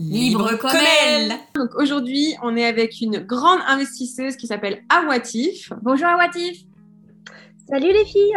Libre 0.00 0.58
comme 0.58 0.70
elle. 1.06 1.34
Donc 1.54 1.74
aujourd'hui, 1.76 2.34
on 2.42 2.56
est 2.56 2.64
avec 2.64 3.00
une 3.00 3.18
grande 3.18 3.60
investisseuse 3.68 4.36
qui 4.36 4.48
s'appelle 4.48 4.82
Awatif. 4.88 5.72
Bonjour 5.82 6.08
Awatif. 6.08 6.62
Salut 7.68 7.92
les 7.92 8.04
filles. 8.04 8.36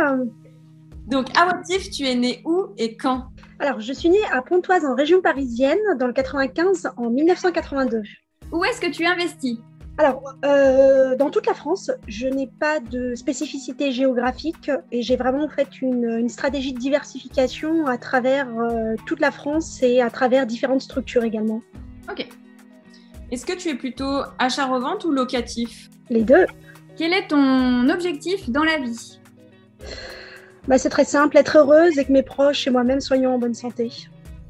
Donc 1.08 1.36
Awatif, 1.36 1.90
tu 1.90 2.06
es 2.06 2.14
née 2.14 2.44
où 2.46 2.68
et 2.78 2.96
quand? 2.96 3.30
Alors, 3.58 3.80
je 3.80 3.92
suis 3.92 4.10
née 4.10 4.24
à 4.32 4.44
Pontoise 4.44 4.86
en 4.86 4.94
région 4.94 5.20
parisienne 5.20 5.80
dans 6.00 6.06
le 6.06 6.14
95 6.14 6.92
en 6.96 7.10
1982. 7.10 8.04
Où 8.52 8.64
est-ce 8.64 8.80
que 8.80 8.92
tu 8.92 9.04
investis? 9.08 9.58
Alors, 9.98 10.22
euh, 10.46 11.16
dans 11.16 11.32
toute 11.32 11.48
la 11.48 11.56
France, 11.56 11.90
je 12.08 12.28
n'ai 12.28 12.46
pas 12.46 12.80
de 12.80 13.16
spécificité 13.16 13.92
géographique 13.92 14.70
et 14.92 15.02
j'ai 15.02 15.16
vraiment 15.16 15.50
fait 15.50 15.82
une, 15.82 16.30
stratégie 16.30 16.74
de 16.74 16.80
diversification 16.80 17.88
à 17.88 17.98
travers 17.98 18.48
euh, 18.48 18.96
toute 19.08 19.20
la 19.20 19.32
France 19.32 19.82
et 19.82 20.02
à 20.02 20.12
travers 20.12 20.46
différentes 20.46 20.82
structures 20.82 21.24
également. 21.24 21.62
Ok. 22.12 22.28
Est-ce 23.32 23.46
que 23.46 23.54
tu 23.54 23.70
es 23.70 23.76
plutôt 23.76 24.22
achat-revente 24.38 25.04
ou 25.04 25.12
locatif? 25.12 25.90
Les 26.12 26.22
deux. 26.22 26.46
Quel 26.96 27.12
est 27.12 27.28
ton 27.28 27.90
objectif 27.90 28.52
dans 28.52 28.64
la 28.64 28.78
vie? 28.78 29.20
Bah, 30.68 30.78
C'est 30.78 30.90
très 30.90 31.06
simple, 31.06 31.38
être 31.38 31.58
heureuse 31.58 31.98
et 31.98 32.06
que 32.06 32.12
mes 32.12 32.24
proches 32.24 32.68
et 32.68 32.70
moi-même 32.70 33.02
soyons 33.02 33.34
en 33.34 33.40
bonne 33.40 33.56
santé. 33.56 33.92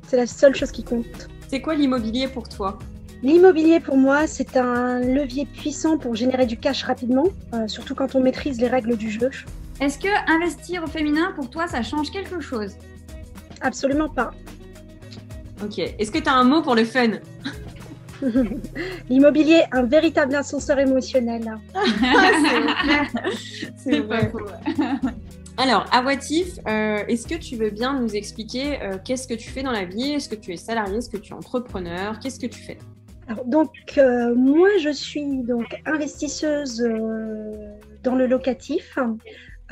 C'est 0.08 0.18
la 0.18 0.28
seule 0.28 0.56
chose 0.56 0.72
qui 0.72 0.84
compte. 0.84 1.30
C'est 1.48 1.62
quoi 1.62 1.76
l'immobilier 1.76 2.28
pour 2.28 2.50
toi? 2.50 2.78
L'immobilier, 3.24 3.80
pour 3.80 3.98
moi, 3.98 4.28
c'est 4.28 4.58
un 4.58 5.00
levier 5.00 5.46
puissant 5.46 5.98
pour 5.98 6.16
générer 6.16 6.46
du 6.46 6.58
cash 6.58 6.84
rapidement, 6.84 7.26
euh, 7.54 7.68
surtout 7.68 7.96
quand 7.96 8.16
on 8.16 8.22
maîtrise 8.22 8.62
les 8.62 8.68
règles 8.68 8.96
du 8.96 9.10
jeu. 9.10 9.32
Est-ce 9.80 9.98
que 9.98 10.08
investir 10.32 10.84
au 10.84 10.88
féminin, 10.88 11.32
pour 11.36 11.50
toi, 11.50 11.68
ça 11.68 11.82
change 11.82 12.12
quelque 12.12 12.40
chose? 12.40 12.76
Absolument 13.62 14.10
pas. 14.10 14.32
Ok. 15.64 15.80
Est-ce 15.80 16.12
que 16.12 16.20
tu 16.20 16.30
as 16.30 16.34
un 16.34 16.44
mot 16.44 16.62
pour 16.62 16.76
le 16.76 16.86
fun? 16.86 17.14
L'immobilier, 19.10 19.64
un 19.72 19.84
véritable 19.84 20.36
ascenseur 20.36 20.80
émotionnel. 20.80 21.58
c'est 23.78 24.02
pas 24.02 24.30
faux. 24.30 24.40
Alors, 25.58 25.86
Awatif, 25.92 26.60
euh, 26.68 27.04
est-ce 27.08 27.28
que 27.28 27.36
tu 27.36 27.56
veux 27.56 27.72
bien 27.72 28.00
nous 28.00 28.16
expliquer 28.16 28.80
euh, 28.82 28.98
qu'est-ce 29.04 29.28
que 29.28 29.34
tu 29.34 29.50
fais 29.50 29.64
dans 29.64 29.72
la 29.72 29.86
vie? 29.86 30.14
Est-ce 30.14 30.30
que 30.30 30.36
tu 30.36 30.54
es 30.54 30.58
salarié? 30.58 30.98
Est-ce 30.98 31.10
que 31.10 31.18
tu 31.18 31.34
es 31.34 31.36
entrepreneur? 31.36 32.20
Qu'est-ce 32.20 32.40
que 32.40 32.46
tu 32.46 32.60
fais? 32.60 32.78
Donc, 33.46 33.72
euh, 33.98 34.34
moi, 34.36 34.70
je 34.80 34.90
suis 34.90 35.44
donc 35.44 35.82
investisseuse 35.86 36.82
euh, 36.82 37.72
dans 38.04 38.16
le 38.16 38.28
locatif. 38.28 38.98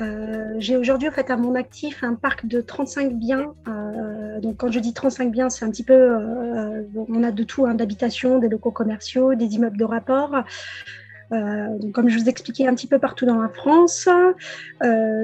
Euh, 0.02 0.54
j'ai 0.58 0.76
aujourd'hui 0.76 1.08
en 1.08 1.12
fait 1.12 1.30
à 1.30 1.38
mon 1.38 1.54
actif 1.54 2.04
un 2.04 2.14
parc 2.14 2.44
de 2.46 2.60
35 2.60 3.14
biens. 3.14 3.54
donc 4.42 4.58
quand 4.58 4.70
je 4.70 4.78
dis 4.78 4.92
35 4.92 5.32
biens, 5.32 5.48
c'est 5.48 5.64
un 5.64 5.70
petit 5.70 5.84
peu, 5.84 6.18
on 7.08 7.22
a 7.22 7.32
de 7.32 7.42
tout, 7.44 7.64
hein, 7.64 7.74
d'habitation, 7.74 8.38
des 8.38 8.50
locaux 8.50 8.72
commerciaux, 8.72 9.34
des 9.34 9.54
immeubles 9.54 9.78
de 9.78 9.84
rapport. 9.84 10.32
donc 11.30 11.92
comme 11.92 12.10
je 12.10 12.18
vous 12.18 12.28
expliquais 12.28 12.66
un 12.66 12.74
petit 12.74 12.88
peu 12.88 12.98
partout 12.98 13.24
dans 13.24 13.40
la 13.40 13.48
France, 13.48 14.06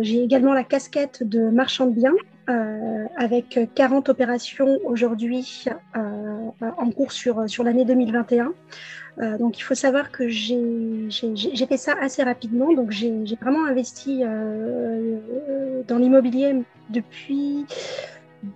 j'ai 0.00 0.22
également 0.22 0.54
la 0.54 0.64
casquette 0.64 1.22
de 1.22 1.50
marchand 1.50 1.86
de 1.86 1.94
biens. 1.94 2.14
Euh, 2.48 3.06
avec 3.16 3.60
40 3.76 4.08
opérations 4.08 4.78
aujourd'hui 4.84 5.66
euh, 5.96 6.50
en 6.60 6.90
cours 6.90 7.12
sur, 7.12 7.48
sur 7.48 7.62
l'année 7.62 7.84
2021. 7.84 8.52
Euh, 9.18 9.38
donc 9.38 9.60
il 9.60 9.62
faut 9.62 9.76
savoir 9.76 10.10
que 10.10 10.28
j'ai 10.28 11.08
fait 11.68 11.76
ça 11.76 11.94
assez 12.00 12.24
rapidement. 12.24 12.72
Donc 12.72 12.90
j'ai 12.90 13.22
vraiment 13.40 13.64
investi 13.66 14.22
dans 15.86 15.98
l'immobilier 15.98 16.62
depuis 16.90 17.64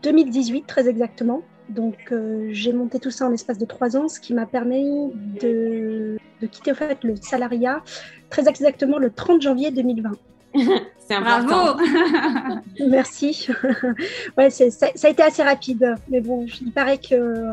2018 0.03 0.67
très 0.67 0.89
exactement. 0.89 1.43
Donc 1.69 2.13
j'ai 2.51 2.73
monté 2.73 2.99
tout 2.99 3.13
ça 3.13 3.27
en 3.27 3.33
espace 3.33 3.59
de 3.59 3.67
trois 3.67 3.97
ans, 3.97 4.09
ce 4.09 4.19
qui 4.19 4.35
m'a 4.35 4.47
permis 4.47 5.13
de, 5.41 6.17
de, 6.41 6.47
quitter 6.47 6.73
en 6.73 6.77
fait 6.77 7.05
le 7.05 7.15
salariat 7.17 7.83
très 8.31 8.49
exactement 8.49 8.99
le 8.99 9.11
30 9.11 9.43
janvier 9.43 9.71
2020. 9.71 10.13
C'est 11.09 11.15
important. 11.15 11.77
Bravo 11.77 12.61
Merci. 12.89 13.49
ouais, 14.37 14.51
ça, 14.51 14.65
ça, 14.71 15.07
a 15.07 15.11
été 15.11 15.23
assez 15.23 15.43
rapide, 15.43 15.95
mais 16.09 16.21
bon, 16.21 16.47
il 16.61 16.73
paraît 16.73 16.99
que 16.99 17.53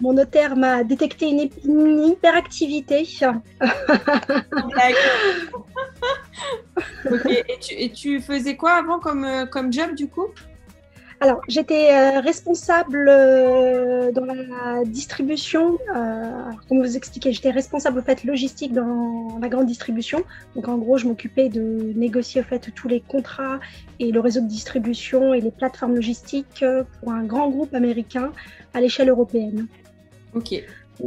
mon 0.00 0.12
notaire 0.12 0.56
m'a 0.56 0.84
détecté 0.84 1.28
une, 1.64 2.04
hyperactivité. 2.04 3.06
et, 7.70 7.90
tu, 7.90 8.20
faisais 8.20 8.56
quoi 8.56 8.72
avant 8.72 8.98
comme, 8.98 9.24
euh, 9.24 9.46
comme 9.46 9.72
job 9.72 9.94
du 9.94 10.08
coup? 10.08 10.28
Alors, 11.22 11.42
j'étais 11.48 11.92
euh, 11.92 12.20
responsable 12.20 13.06
euh, 13.06 14.10
dans 14.10 14.24
la 14.24 14.84
distribution. 14.86 15.78
comme 16.66 16.80
vous 16.80 16.96
expliquez, 16.96 17.32
j'étais 17.32 17.50
responsable 17.50 17.98
au 17.98 18.02
fait 18.02 18.24
logistique 18.24 18.72
dans 18.72 19.38
la 19.40 19.48
grande 19.48 19.66
distribution. 19.66 20.24
Donc, 20.56 20.68
en 20.68 20.78
gros, 20.78 20.96
je 20.96 21.06
m'occupais 21.06 21.50
de 21.50 21.92
négocier 21.94 22.40
au 22.40 22.44
fait 22.44 22.72
tous 22.74 22.88
les 22.88 23.00
contrats 23.00 23.60
et 23.98 24.12
le 24.12 24.20
réseau 24.20 24.40
de 24.40 24.48
distribution 24.48 25.34
et 25.34 25.42
les 25.42 25.50
plateformes 25.50 25.94
logistiques 25.94 26.64
pour 27.00 27.12
un 27.12 27.24
grand 27.24 27.50
groupe 27.50 27.74
américain 27.74 28.32
à 28.72 28.80
l'échelle 28.80 29.10
européenne. 29.10 29.66
Ok. 30.34 30.54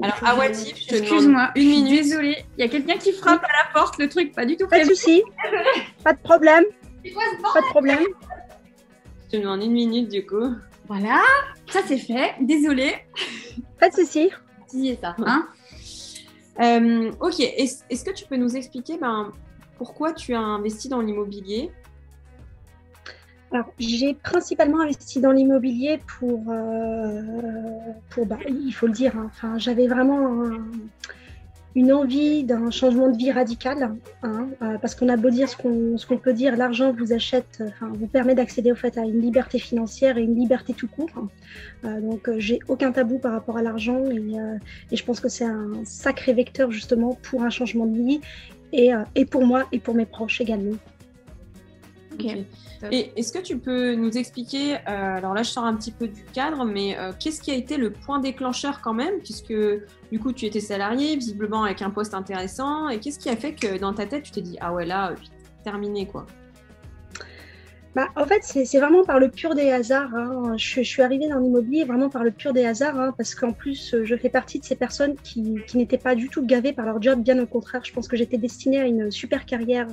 Alors, 0.01 0.17
Awatif, 0.25 0.75
je 0.89 0.95
Excuse-moi, 0.95 1.51
une 1.55 1.69
minute. 1.69 2.03
Désolée, 2.03 2.45
il 2.57 2.61
y 2.61 2.63
a 2.63 2.69
quelqu'un 2.69 2.97
qui 2.97 3.11
frappe 3.11 3.43
à 3.43 3.47
la 3.47 3.73
porte, 3.73 3.99
le 3.99 4.09
truc, 4.09 4.33
pas 4.33 4.45
du 4.45 4.57
tout 4.57 4.67
Pas 4.67 4.79
de 4.79 4.85
souci, 4.85 5.21
pas 6.03 6.13
de 6.13 6.19
problème. 6.19 6.63
Pas 7.03 7.61
de 7.61 7.69
problème. 7.69 8.03
Demande 9.33 9.63
une 9.63 9.71
minute 9.71 10.09
du 10.09 10.25
coup. 10.25 10.55
Voilà, 10.87 11.21
ça 11.67 11.79
c'est 11.87 11.97
fait, 11.97 12.35
désolée. 12.41 12.93
Pas 13.79 13.89
de 13.89 13.95
souci. 13.95 14.29
Ça, 15.01 15.15
hein 15.25 15.47
euh, 16.61 17.11
Ok, 17.19 17.39
est-ce 17.39 18.03
que 18.03 18.11
tu 18.11 18.25
peux 18.25 18.37
nous 18.37 18.55
expliquer 18.55 18.97
ben, 18.97 19.31
pourquoi 19.77 20.13
tu 20.13 20.35
as 20.35 20.39
investi 20.39 20.87
dans 20.87 21.01
l'immobilier? 21.01 21.71
Alors, 23.51 23.71
j'ai 23.79 24.13
principalement 24.15 24.81
investi 24.81 25.19
dans 25.19 25.31
l'immobilier 25.31 25.99
pour, 26.19 26.43
euh, 26.49 27.21
pour 28.09 28.25
bah, 28.25 28.39
il 28.47 28.71
faut 28.71 28.87
le 28.87 28.93
dire, 28.93 29.15
hein, 29.17 29.29
enfin, 29.31 29.57
j'avais 29.57 29.87
vraiment 29.87 30.51
une 31.75 31.91
envie 31.91 32.43
d'un 32.43 32.69
changement 32.71 33.09
de 33.09 33.17
vie 33.17 33.31
radical, 33.31 33.95
hein, 34.21 34.47
euh, 34.61 34.77
parce 34.77 34.95
qu'on 34.95 35.09
a 35.09 35.17
beau 35.17 35.29
dire 35.29 35.49
ce 35.49 35.57
qu'on 36.05 36.17
peut 36.17 36.33
dire, 36.33 36.55
l'argent 36.55 36.93
vous 36.93 37.13
achète, 37.13 37.63
enfin, 37.65 37.91
vous 37.93 38.07
permet 38.07 38.35
d'accéder 38.35 38.71
au 38.71 38.75
fait 38.75 38.97
à 38.97 39.01
une 39.01 39.21
liberté 39.21 39.59
financière 39.59 40.17
et 40.17 40.21
une 40.21 40.35
liberté 40.35 40.73
tout 40.73 40.87
court. 40.87 41.09
Euh, 41.85 42.01
donc, 42.01 42.29
j'ai 42.37 42.59
aucun 42.67 42.91
tabou 42.91 43.17
par 43.17 43.31
rapport 43.31 43.57
à 43.57 43.61
l'argent 43.61 44.03
et, 44.05 44.37
et, 44.91 44.95
je 44.95 45.03
pense 45.03 45.19
que 45.19 45.29
c'est 45.29 45.45
un 45.45 45.71
sacré 45.83 46.33
vecteur 46.33 46.71
justement 46.71 47.17
pour 47.23 47.43
un 47.43 47.49
changement 47.49 47.85
de 47.85 47.97
vie 47.97 48.21
et, 48.71 48.91
et 49.15 49.25
pour 49.25 49.45
moi 49.45 49.63
et 49.71 49.79
pour 49.79 49.95
mes 49.95 50.05
proches 50.05 50.41
également. 50.41 50.77
Ok. 52.13 52.25
Et 52.91 53.11
est-ce 53.15 53.31
que 53.31 53.39
tu 53.39 53.57
peux 53.57 53.95
nous 53.95 54.17
expliquer, 54.17 54.75
euh, 54.75 54.77
alors 54.87 55.33
là 55.33 55.43
je 55.43 55.49
sors 55.49 55.63
un 55.63 55.75
petit 55.75 55.91
peu 55.91 56.07
du 56.07 56.23
cadre, 56.25 56.65
mais 56.65 56.97
euh, 56.97 57.11
qu'est-ce 57.17 57.41
qui 57.41 57.51
a 57.51 57.55
été 57.55 57.77
le 57.77 57.91
point 57.91 58.19
déclencheur 58.19 58.81
quand 58.81 58.93
même, 58.93 59.19
puisque 59.19 59.53
du 60.11 60.19
coup 60.19 60.33
tu 60.33 60.45
étais 60.45 60.59
salarié, 60.59 61.15
visiblement 61.15 61.63
avec 61.63 61.81
un 61.81 61.89
poste 61.89 62.13
intéressant, 62.13 62.89
et 62.89 62.99
qu'est-ce 62.99 63.19
qui 63.19 63.29
a 63.29 63.37
fait 63.37 63.53
que 63.53 63.77
dans 63.77 63.93
ta 63.93 64.05
tête 64.05 64.23
tu 64.23 64.31
t'es 64.31 64.41
dit, 64.41 64.57
ah 64.59 64.73
ouais 64.73 64.85
là, 64.85 65.11
euh, 65.11 65.15
terminé 65.63 66.05
quoi 66.05 66.25
bah, 67.95 68.09
en 68.15 68.25
fait, 68.25 68.41
c'est 68.43 68.79
vraiment 68.79 69.03
par 69.03 69.19
le 69.19 69.29
pur 69.29 69.55
des 69.55 69.69
hasards. 69.69 70.13
Hein. 70.15 70.55
Je, 70.57 70.81
suis 70.81 71.01
arrivée 71.01 71.27
dans 71.27 71.39
l'immobilier 71.39 71.83
vraiment 71.83 72.09
par 72.09 72.23
le 72.23 72.31
pur 72.31 72.53
des 72.53 72.65
hasards, 72.65 72.99
hein, 72.99 73.13
parce 73.17 73.35
qu'en 73.35 73.51
plus, 73.51 73.95
je 74.03 74.15
fais 74.15 74.29
partie 74.29 74.59
de 74.59 74.65
ces 74.65 74.75
personnes 74.75 75.15
qui, 75.23 75.59
qui 75.67 75.77
n'étaient 75.77 75.97
pas 75.97 76.15
du 76.15 76.29
tout 76.29 76.45
gavées 76.45 76.73
par 76.73 76.85
leur 76.85 77.01
job, 77.01 77.21
bien 77.21 77.39
au 77.39 77.45
contraire. 77.45 77.83
Je 77.83 77.93
pense 77.93 78.07
que 78.07 78.17
j'étais 78.17 78.37
destinée 78.37 78.79
à 78.79 78.85
une 78.85 79.11
super 79.11 79.45
carrière 79.45 79.87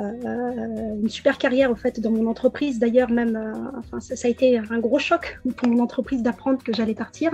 euh, 0.00 0.96
une 1.00 1.08
super 1.08 1.38
carrière 1.38 1.70
au 1.70 1.76
fait 1.76 2.00
dans 2.00 2.10
mon 2.10 2.26
entreprise. 2.26 2.78
D'ailleurs, 2.78 3.10
même, 3.10 3.36
euh, 3.36 3.78
enfin, 3.78 4.00
ça, 4.00 4.26
a 4.26 4.30
été 4.30 4.58
un 4.58 4.78
gros 4.78 4.98
choc 4.98 5.38
pour 5.56 5.68
mon 5.68 5.82
entreprise 5.82 6.22
d'apprendre 6.22 6.62
que 6.62 6.72
j'allais 6.72 6.94
partir, 6.94 7.30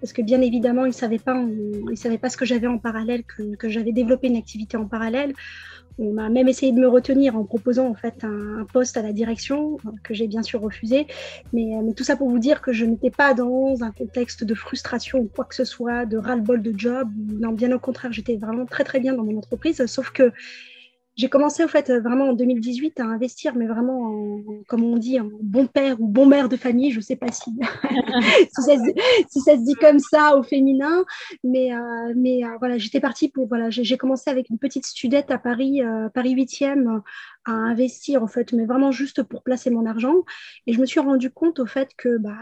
parce 0.00 0.12
que 0.12 0.22
bien 0.22 0.40
évidemment, 0.40 0.84
ils 0.84 0.88
ne 0.88 0.94
savaient 0.94 1.18
pas, 1.18 1.40
ils 1.90 1.96
savaient 1.96 2.18
pas 2.18 2.28
ce 2.28 2.36
que 2.36 2.44
j'avais 2.44 2.66
en 2.66 2.78
parallèle, 2.78 3.22
que, 3.24 3.54
que 3.54 3.68
j'avais 3.68 3.92
développé 3.92 4.28
une 4.28 4.36
activité 4.36 4.76
en 4.76 4.86
parallèle. 4.86 5.32
On 5.98 6.12
m'a 6.12 6.28
même 6.28 6.48
essayé 6.48 6.72
de 6.72 6.80
me 6.80 6.88
retenir 6.88 7.36
en 7.36 7.44
proposant 7.44 7.88
en 7.88 7.94
fait 7.94 8.24
un, 8.24 8.64
poste 8.72 8.96
à 8.96 9.02
la 9.02 9.12
direction 9.12 9.76
que 10.02 10.14
j'ai 10.14 10.26
bien 10.26 10.42
sûr 10.42 10.60
refusé. 10.60 11.06
Mais, 11.52 11.70
mais, 11.82 11.92
tout 11.92 12.04
ça 12.04 12.16
pour 12.16 12.28
vous 12.28 12.38
dire 12.38 12.62
que 12.62 12.72
je 12.72 12.84
n'étais 12.84 13.10
pas 13.10 13.34
dans 13.34 13.82
un 13.82 13.90
contexte 13.90 14.44
de 14.44 14.54
frustration 14.54 15.18
ou 15.18 15.28
quoi 15.34 15.44
que 15.44 15.54
ce 15.54 15.64
soit, 15.64 16.06
de 16.06 16.16
ras-le-bol 16.16 16.62
de 16.62 16.72
job. 16.76 17.08
Non, 17.40 17.52
bien 17.52 17.72
au 17.72 17.78
contraire, 17.78 18.12
j'étais 18.12 18.36
vraiment 18.36 18.66
très 18.66 18.84
très 18.84 19.00
bien 19.00 19.14
dans 19.14 19.24
mon 19.24 19.36
entreprise. 19.38 19.84
Sauf 19.86 20.10
que 20.10 20.32
j'ai 21.16 21.28
commencé 21.28 21.62
au 21.62 21.68
fait 21.68 21.90
vraiment 21.90 22.30
en 22.30 22.32
2018 22.32 22.98
à 23.00 23.04
investir, 23.04 23.54
mais 23.54 23.66
vraiment, 23.66 24.02
en, 24.02 24.42
comme 24.66 24.82
on 24.82 24.96
dit, 24.96 25.20
en 25.20 25.28
bon 25.42 25.66
père 25.66 26.00
ou 26.00 26.08
bon 26.08 26.24
mère 26.24 26.48
de 26.48 26.56
famille. 26.56 26.90
Je 26.90 26.96
ne 26.96 27.02
sais 27.02 27.16
pas 27.16 27.30
si, 27.30 27.50
si, 28.54 28.62
ça 28.62 28.76
se, 28.76 28.92
si, 29.28 29.40
ça 29.40 29.56
se, 29.56 29.64
dit 29.64 29.74
comme 29.74 29.98
ça 29.98 30.36
au 30.36 30.42
féminin, 30.42 31.04
mais, 31.44 31.74
euh, 31.74 32.12
mais 32.16 32.44
euh, 32.44 32.56
voilà, 32.58 32.78
j'étais 32.78 33.00
partie 33.00 33.28
pour 33.28 33.46
voilà, 33.46 33.68
j'ai 33.68 33.96
commencé 33.98 34.30
avec 34.30 34.48
une 34.48 34.58
petite 34.58 34.86
studette 34.86 35.30
à 35.30 35.38
Paris, 35.38 35.82
euh, 35.82 36.08
Paris 36.08 36.34
8e, 36.34 37.02
à 37.44 37.52
investir 37.52 38.22
en 38.22 38.26
fait, 38.26 38.52
mais 38.52 38.66
vraiment 38.66 38.90
juste 38.90 39.22
pour 39.22 39.42
placer 39.42 39.70
mon 39.70 39.86
argent. 39.86 40.24
Et 40.66 40.72
je 40.72 40.80
me 40.80 40.86
suis 40.86 41.00
rendu 41.00 41.30
compte 41.30 41.58
au 41.58 41.66
fait 41.66 41.90
que 41.96 42.18
bah 42.18 42.36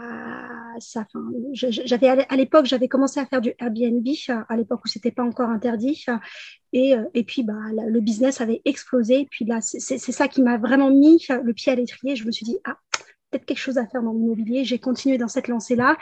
ça, 0.79 1.07
j'avais 1.53 2.07
à 2.07 2.35
l'époque 2.35 2.65
j'avais 2.65 2.87
commencé 2.87 3.19
à 3.19 3.25
faire 3.25 3.41
du 3.41 3.53
Airbnb 3.59 4.07
à 4.49 4.55
l'époque 4.57 4.81
où 4.85 4.87
c'était 4.87 5.11
pas 5.11 5.23
encore 5.23 5.49
interdit. 5.49 6.05
Et, 6.73 6.95
et 7.13 7.23
puis 7.23 7.43
bah 7.43 7.53
le 7.73 7.99
business 7.99 8.41
avait 8.41 8.61
explosé. 8.65 9.21
Et 9.21 9.27
puis 9.29 9.45
là 9.45 9.59
c'est 9.61 9.97
ça 9.97 10.27
qui 10.27 10.41
m'a 10.41 10.57
vraiment 10.57 10.91
mis 10.91 11.25
le 11.29 11.53
pied 11.53 11.71
à 11.71 11.75
l'étrier. 11.75 12.15
Je 12.15 12.25
me 12.25 12.31
suis 12.31 12.45
dit 12.45 12.57
ah 12.65 12.77
peut-être 13.31 13.45
quelque 13.45 13.57
chose 13.57 13.77
à 13.77 13.87
faire 13.87 14.03
dans 14.03 14.11
l'immobilier. 14.11 14.65
J'ai 14.65 14.79
continué 14.79 15.17
dans 15.17 15.27
cette 15.27 15.47
lancée-là. 15.47 15.97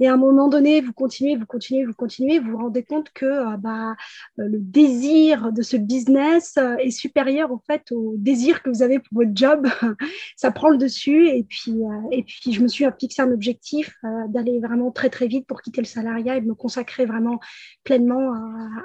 Et 0.00 0.08
à 0.08 0.14
un 0.14 0.16
moment 0.16 0.48
donné, 0.48 0.80
vous 0.80 0.92
continuez, 0.92 1.36
vous 1.36 1.46
continuez, 1.46 1.84
vous 1.84 1.94
continuez, 1.94 2.38
vous 2.38 2.52
vous 2.52 2.58
rendez 2.58 2.84
compte 2.84 3.10
que 3.12 3.24
euh, 3.24 3.56
bah, 3.56 3.96
euh, 4.38 4.48
le 4.48 4.58
désir 4.58 5.52
de 5.52 5.62
ce 5.62 5.76
business 5.76 6.56
euh, 6.58 6.76
est 6.76 6.90
supérieur 6.90 7.50
au 7.50 7.60
fait 7.66 7.90
au 7.92 8.14
désir 8.16 8.62
que 8.62 8.70
vous 8.70 8.82
avez 8.82 8.98
pour 8.98 9.18
votre 9.18 9.32
job. 9.34 9.66
Ça 10.36 10.50
prend 10.50 10.68
le 10.68 10.78
dessus. 10.78 11.28
Et 11.28 11.44
puis, 11.44 11.74
et 12.12 12.22
puis 12.22 12.52
je 12.52 12.60
me 12.60 12.68
suis 12.68 12.84
fixé 13.00 13.22
un 13.22 13.32
objectif 13.32 13.96
d'aller 14.28 14.60
vraiment 14.60 14.90
très, 14.90 15.08
très 15.08 15.26
vite 15.26 15.46
pour 15.46 15.62
quitter 15.62 15.80
le 15.80 15.86
salariat 15.86 16.36
et 16.36 16.40
de 16.40 16.46
me 16.46 16.54
consacrer 16.54 17.06
vraiment 17.06 17.40
pleinement 17.82 18.34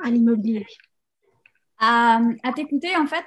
à, 0.04 0.10
l'immobilier. 0.10 0.66
À, 1.80 2.22
à 2.44 2.54
t'écouter, 2.54 2.96
en 2.96 3.08
fait, 3.08 3.26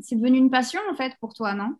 c'est 0.00 0.16
devenu 0.16 0.38
une 0.38 0.50
passion, 0.50 0.80
en 0.90 0.94
fait, 0.94 1.12
pour 1.20 1.34
toi, 1.34 1.54
non? 1.54 1.76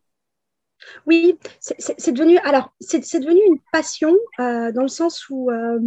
Oui, 1.07 1.39
c'est 1.61 2.13
devenu 2.13 2.39
alors 2.39 2.73
c'est 2.81 3.21
devenu 3.21 3.41
une 3.47 3.59
passion 3.73 4.15
euh, 4.41 4.73
dans 4.73 4.83
le 4.83 4.89
sens 4.89 5.29
où 5.29 5.51
euh, 5.51 5.79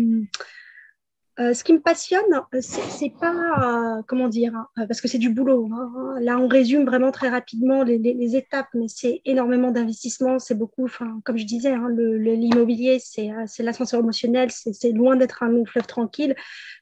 euh, 1.37 1.53
ce 1.53 1.65
qui 1.65 1.73
me 1.73 1.81
passionne, 1.81 2.23
c'est 2.61 3.11
pas 3.19 4.01
comment 4.07 4.29
dire 4.29 4.55
hein, 4.55 4.67
parce 4.87 5.01
que 5.01 5.09
c'est 5.09 5.17
du 5.17 5.29
boulot. 5.29 5.67
Hein. 5.69 6.15
Là, 6.21 6.37
on 6.37 6.47
résume 6.47 6.85
vraiment 6.85 7.11
très 7.11 7.27
rapidement 7.27 7.83
les, 7.83 8.35
étapes, 8.37 8.69
mais 8.73 8.87
c'est 8.87 9.21
énormément 9.25 9.71
d'investissement. 9.71 10.39
C'est 10.39 10.55
beaucoup, 10.55 10.87
comme 11.25 11.37
je 11.37 11.43
disais, 11.43 11.73
hein, 11.73 11.89
l'immobilier, 11.89 12.99
c'est 13.03 13.33
l'ascenseur 13.59 13.99
émotionnel, 13.99 14.49
c'est 14.49 14.91
loin 14.91 15.17
d'être 15.17 15.43
un 15.43 15.49
long 15.49 15.65
fleuve 15.65 15.87
tranquille. 15.87 16.35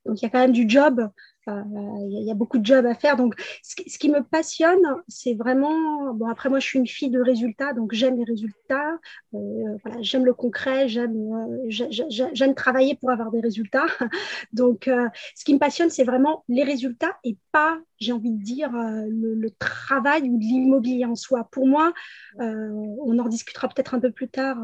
Donc 0.05 0.21
il 0.21 0.25
y 0.25 0.27
a 0.27 0.29
quand 0.29 0.39
même 0.39 0.51
du 0.51 0.69
job. 0.69 1.09
Il 1.47 2.23
y, 2.25 2.31
a 2.31 2.35
beaucoup 2.35 2.57
de 2.57 2.65
jobs 2.65 2.85
à 2.85 2.95
faire. 2.95 3.17
Donc, 3.17 3.35
ce, 3.63 3.75
qui 3.75 4.09
me 4.09 4.21
passionne, 4.23 4.81
c'est 5.07 5.33
vraiment. 5.33 6.13
Bon, 6.13 6.27
après, 6.27 6.49
moi, 6.49 6.59
je 6.59 6.65
suis 6.65 6.79
une 6.79 6.87
fille 6.87 7.09
de 7.09 7.19
résultats, 7.19 7.73
donc 7.73 7.93
j'aime 7.93 8.17
les 8.17 8.23
résultats. 8.23 8.97
Euh, 9.33 9.77
voilà, 9.83 10.01
j'aime 10.01 10.25
le 10.25 10.33
concret, 10.33 10.87
j'aime, 10.87 11.15
euh, 11.33 11.69
j'aime 12.09 12.55
travailler 12.55 12.95
pour 12.95 13.11
avoir 13.11 13.31
des 13.31 13.41
résultats. 13.41 13.85
Donc, 14.53 14.87
euh, 14.87 15.09
ce 15.35 15.43
qui 15.43 15.53
me 15.53 15.59
passionne, 15.59 15.89
c'est 15.89 16.03
vraiment 16.03 16.43
les 16.47 16.63
résultats 16.63 17.17
et 17.23 17.37
pas, 17.51 17.79
j'ai 17.99 18.11
envie 18.11 18.31
de 18.31 18.41
dire, 18.41 18.71
le, 18.73 19.49
travail 19.59 20.29
ou 20.29 20.37
l'immobilier 20.39 21.05
en 21.05 21.15
soi. 21.15 21.47
Pour 21.51 21.67
moi, 21.67 21.93
on 22.39 23.19
en 23.19 23.27
discutera 23.27 23.67
peut-être 23.67 23.93
un 23.93 23.99
peu 23.99 24.11
plus 24.11 24.29
tard 24.29 24.57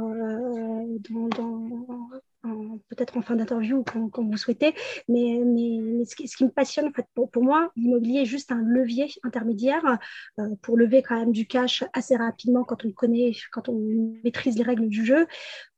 dans 1.10 1.30
peut-être 2.44 3.18
en 3.18 3.22
fin 3.22 3.36
d'interview 3.36 3.84
quand, 3.84 4.10
quand, 4.10 4.24
vous 4.24 4.38
souhaitez. 4.38 4.74
Mais, 5.08 5.42
ce, 6.06 6.16
qui, 6.16 6.44
me 6.44 6.50
passionne, 6.50 6.88
en 6.88 6.92
fait, 6.92 7.06
pour, 7.14 7.44
moi, 7.44 7.72
l'immobilier 7.76 8.22
est 8.22 8.26
juste 8.26 8.52
un 8.52 8.62
levier 8.62 9.08
intermédiaire 9.24 10.00
euh, 10.40 10.56
pour 10.62 10.78
lever 10.78 11.02
quand 11.02 11.18
même 11.18 11.32
du 11.32 11.48
cash 11.48 11.84
assez 11.94 12.16
rapidement 12.16 12.64
quand 12.64 12.86
on 12.86 12.92
connaît, 12.92 13.34
quand 13.52 13.70
on 13.70 13.80
maîtrise 14.24 14.58
les 14.58 14.64
règles 14.64 14.88
du 14.88 15.06
jeu, 15.06 15.28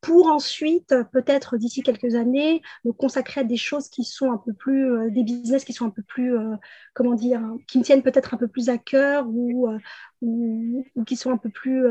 pour 0.01 0.27
ensuite, 0.27 0.93
peut-être 1.11 1.57
d'ici 1.57 1.81
quelques 1.81 2.15
années, 2.15 2.61
me 2.85 2.91
consacrer 2.91 3.41
à 3.41 3.43
des 3.43 3.57
choses 3.57 3.89
qui 3.89 4.03
sont 4.03 4.31
un 4.31 4.37
peu 4.37 4.53
plus, 4.53 4.91
euh, 4.91 5.09
des 5.09 5.23
business 5.23 5.65
qui 5.65 5.73
sont 5.73 5.85
un 5.85 5.91
peu 5.91 6.03
plus, 6.03 6.37
euh, 6.37 6.55
comment 6.93 7.15
dire, 7.15 7.41
qui 7.67 7.79
me 7.79 7.83
tiennent 7.83 8.03
peut-être 8.03 8.33
un 8.33 8.37
peu 8.37 8.47
plus 8.47 8.69
à 8.69 8.77
cœur 8.77 9.27
ou, 9.27 9.67
qui 11.05 11.15
sont 11.15 11.31
un 11.31 11.37
peu 11.37 11.49
plus... 11.49 11.83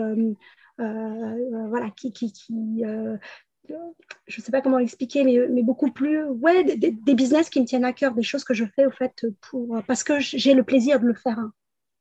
voilà, 0.79 1.91
qui, 1.97 2.13
qui, 2.13 2.33
qui 2.33 2.85
je 4.27 4.41
ne 4.41 4.45
sais 4.45 4.53
pas 4.53 4.61
comment 4.61 4.79
l'expliquer, 4.79 5.25
mais, 5.25 5.39
mais, 5.51 5.63
beaucoup 5.63 5.91
plus, 5.91 6.25
ouais, 6.25 6.65
des, 6.65 6.91
des, 6.91 7.15
business 7.15 7.51
qui 7.51 7.61
me 7.61 7.67
tiennent 7.67 7.85
à 7.85 7.93
cœur, 7.93 8.15
des 8.15 8.23
choses 8.23 8.45
que 8.45 8.55
je 8.55 8.65
fais 8.77 8.87
au 8.87 8.91
fait 8.91 9.27
pour, 9.41 9.83
parce 9.87 10.05
que 10.05 10.21
j'ai 10.21 10.55
le 10.55 10.63
plaisir 10.63 11.01
de 11.01 11.07
le 11.07 11.15
faire. 11.15 11.39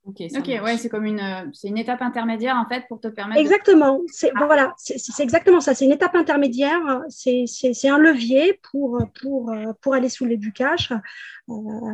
Ok, 0.05 0.21
ouais, 0.47 0.77
c'est 0.77 0.89
comme 0.89 1.05
une, 1.05 1.51
c'est 1.53 1.67
une 1.67 1.77
étape 1.77 2.01
intermédiaire 2.01 2.55
en 2.55 2.67
fait 2.67 2.85
pour 2.87 2.99
te 2.99 3.09
permettre. 3.09 3.39
Exactement, 3.39 4.01
c'est 4.07 4.31
ah. 4.35 4.45
voilà, 4.45 4.73
c'est 4.77 5.21
exactement 5.21 5.59
ça. 5.59 5.75
C'est 5.75 5.85
une 5.85 5.91
étape 5.91 6.15
intermédiaire, 6.15 7.03
c'est 7.09 7.89
un 7.89 7.97
levier 7.99 8.59
pour 8.71 8.99
pour 9.21 9.53
pour 9.81 9.93
aller 9.93 10.09
sous 10.09 10.25
du 10.25 10.51
cash. 10.51 10.91
Euh, 10.91 10.95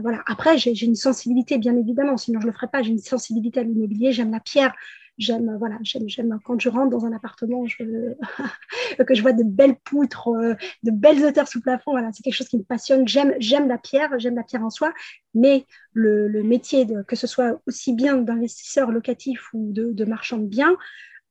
voilà. 0.02 0.22
Après, 0.28 0.58
j'ai 0.58 0.86
une 0.86 0.96
sensibilité 0.96 1.58
bien 1.58 1.76
évidemment, 1.76 2.16
sinon 2.16 2.40
je 2.40 2.48
le 2.48 2.54
ferais 2.54 2.68
pas. 2.68 2.84
J'ai 2.84 2.92
une 2.92 3.00
sensibilité 3.00 3.60
à 3.60 3.64
l'immobilier, 3.64 4.14
j'aime 4.14 4.32
la 4.32 4.40
pierre, 4.40 4.74
J'aime, 5.18 5.56
voilà, 5.58 5.78
j'aime, 5.82 6.08
j'aime 6.08 6.40
quand 6.44 6.60
je 6.60 6.68
rentre 6.68 6.90
dans 6.90 7.06
un 7.06 7.14
appartement, 7.14 7.66
je, 7.66 7.78
que 9.04 9.16
je 9.16 9.22
vois 9.22 9.34
de 9.34 9.44
belles 9.44 9.78
poutres, 9.78 10.28
euh, 10.30 10.56
de 10.84 10.92
belles 10.92 11.24
hauteurs 11.26 11.48
sous 11.48 11.62
plafond. 11.62 11.92
Voilà, 11.92 12.12
c'est 12.14 12.22
quelque 12.22 12.34
chose 12.36 12.50
qui 12.50 12.58
me 12.58 12.64
passionne. 12.64 13.08
J'aime, 13.08 13.34
j'aime 13.40 13.68
la 13.68 13.78
pierre, 13.78 14.20
j'aime 14.20 14.36
la 14.36 14.44
pierre 14.44 14.64
en 14.64 14.70
soi, 14.70 14.94
mais 15.34 15.66
le, 15.94 16.28
le 16.28 16.44
métier, 16.44 16.86
de, 16.86 17.02
que 17.04 17.16
ce 17.16 17.28
soit 17.28 17.62
aussi 17.68 17.94
bien 17.94 18.18
d'investisseur 18.18 18.92
locatif 18.92 19.50
ou 19.54 19.72
de, 19.72 19.92
de 19.92 20.06
marchand 20.06 20.38
de 20.38 20.48
biens, 20.48 20.76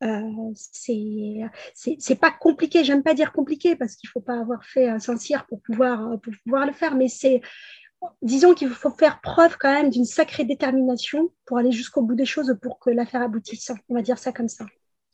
euh, 0.02 0.20
c'est, 0.54 1.40
c'est, 1.74 2.20
pas 2.20 2.30
compliqué. 2.30 2.84
J'aime 2.84 3.02
pas 3.02 3.14
dire 3.14 3.32
compliqué 3.32 3.76
parce 3.76 3.96
qu'il 3.96 4.08
faut 4.08 4.20
pas 4.20 4.38
avoir 4.38 4.64
fait 4.64 4.88
un 4.88 4.98
Saint-Cyr 4.98 5.46
pour 5.46 5.62
pouvoir, 5.62 6.20
pour 6.20 6.32
pouvoir 6.44 6.66
le 6.66 6.72
faire, 6.72 6.94
mais 6.94 7.08
c'est 7.08 7.40
disons 8.22 8.54
qu'il 8.54 8.68
faut 8.70 8.90
faire 8.90 9.20
preuve 9.20 9.56
quand 9.58 9.72
même 9.72 9.90
d'une 9.90 10.04
sacrée 10.04 10.44
détermination 10.44 11.30
pour 11.46 11.58
aller 11.58 11.72
jusqu'au 11.72 12.02
bout 12.02 12.14
des 12.14 12.24
choses 12.24 12.56
pour 12.62 12.78
que 12.78 12.90
l'affaire 12.90 13.22
aboutisse. 13.22 13.72
On 13.88 13.94
va 13.94 14.02
dire 14.02 14.18
ça 14.18 14.32
comme 14.32 14.48
ça. 14.48 14.66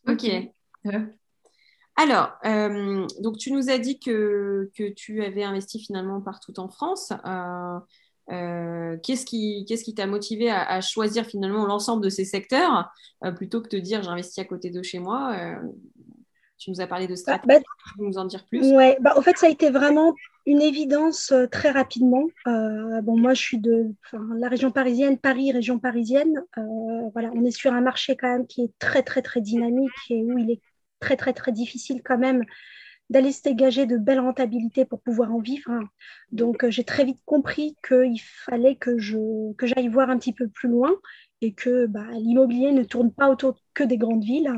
Ok. 0.09 0.30
Alors, 1.97 2.32
euh, 2.47 3.06
donc 3.20 3.37
tu 3.37 3.52
nous 3.52 3.68
as 3.68 3.78
dit 3.78 3.99
que, 3.99 4.70
que, 4.75 4.90
tu 4.90 5.23
avais 5.23 5.42
investi 5.42 5.78
finalement 5.78 6.20
partout 6.20 6.59
en 6.59 6.68
France. 6.68 7.12
Euh, 7.26 7.78
euh, 8.30 8.97
qu'est-ce 9.02 9.26
qui 9.26 9.94
t'a 9.94 10.06
motivé 10.06 10.50
à, 10.50 10.80
choisir 10.80 11.26
finalement 11.26 11.66
l'ensemble 11.66 12.02
de 12.02 12.09
ces 12.09 12.25
secteurs 12.25 12.90
plutôt 13.37 13.61
que 13.61 13.68
de 13.68 13.80
dire 13.80 14.02
j'investis 14.02 14.38
à 14.38 14.44
côté 14.44 14.70
de 14.70 14.82
chez 14.82 14.99
moi 14.99 15.37
Tu 16.59 16.70
nous 16.70 16.80
as 16.80 16.87
parlé 16.87 17.06
de 17.06 17.16
stratégie. 17.16 17.47
Bah, 17.47 17.59
tu 17.59 17.99
peux 17.99 18.04
nous 18.04 18.18
en 18.18 18.25
dire 18.25 18.47
plus? 18.47 18.73
Ouais, 18.73 18.97
bah, 19.00 19.14
au 19.16 19.23
fait, 19.23 19.37
ça 19.37 19.47
a 19.47 19.50
été 19.50 19.70
vraiment 19.70 20.14
une 20.47 20.62
évidence 20.62 21.32
euh, 21.32 21.47
très 21.47 21.70
rapidement. 21.70 22.25
Euh, 22.47 23.02
moi, 23.02 23.35
je 23.35 23.40
suis 23.40 23.59
de 23.59 23.94
la 24.37 24.49
région 24.49 24.70
parisienne, 24.70 25.18
Paris, 25.18 25.52
région 25.52 25.78
parisienne. 25.78 26.42
Euh, 26.59 26.62
voilà, 27.12 27.30
on 27.35 27.44
est 27.44 27.50
sur 27.50 27.73
un 27.73 27.80
marché 27.80 28.16
quand 28.16 28.28
même 28.28 28.47
qui 28.47 28.62
est 28.62 28.73
très, 28.78 29.02
très, 29.02 29.23
très 29.23 29.40
dynamique 29.40 29.90
et 30.09 30.23
où 30.23 30.38
il 30.38 30.50
est 30.50 30.61
très, 30.99 31.16
très, 31.16 31.32
très 31.32 31.52
difficile 31.52 32.02
quand 32.04 32.18
même 32.18 32.44
d'aller 33.11 33.32
se 33.32 33.42
dégager 33.42 33.87
de 33.87 33.97
belles 33.97 34.20
rentabilités 34.20 34.85
pour 34.85 35.00
pouvoir 35.00 35.35
en 35.35 35.40
vivre. 35.40 35.73
Donc, 36.30 36.68
j'ai 36.68 36.85
très 36.85 37.04
vite 37.04 37.20
compris 37.25 37.76
qu'il 37.87 38.20
fallait 38.20 38.76
que, 38.76 38.99
je, 38.99 39.52
que 39.54 39.66
j'aille 39.66 39.88
voir 39.88 40.11
un 40.11 40.18
petit 40.18 40.32
peu 40.32 40.49
plus 40.49 40.68
loin 40.68 40.92
et 41.40 41.52
que 41.52 41.87
bah, 41.87 42.06
l'immobilier 42.12 42.70
ne 42.70 42.85
tourne 42.85 43.12
pas 43.12 43.28
autour 43.28 43.56
que 43.75 43.82
des 43.82 43.99
grandes 43.99 44.23
villes. 44.23 44.52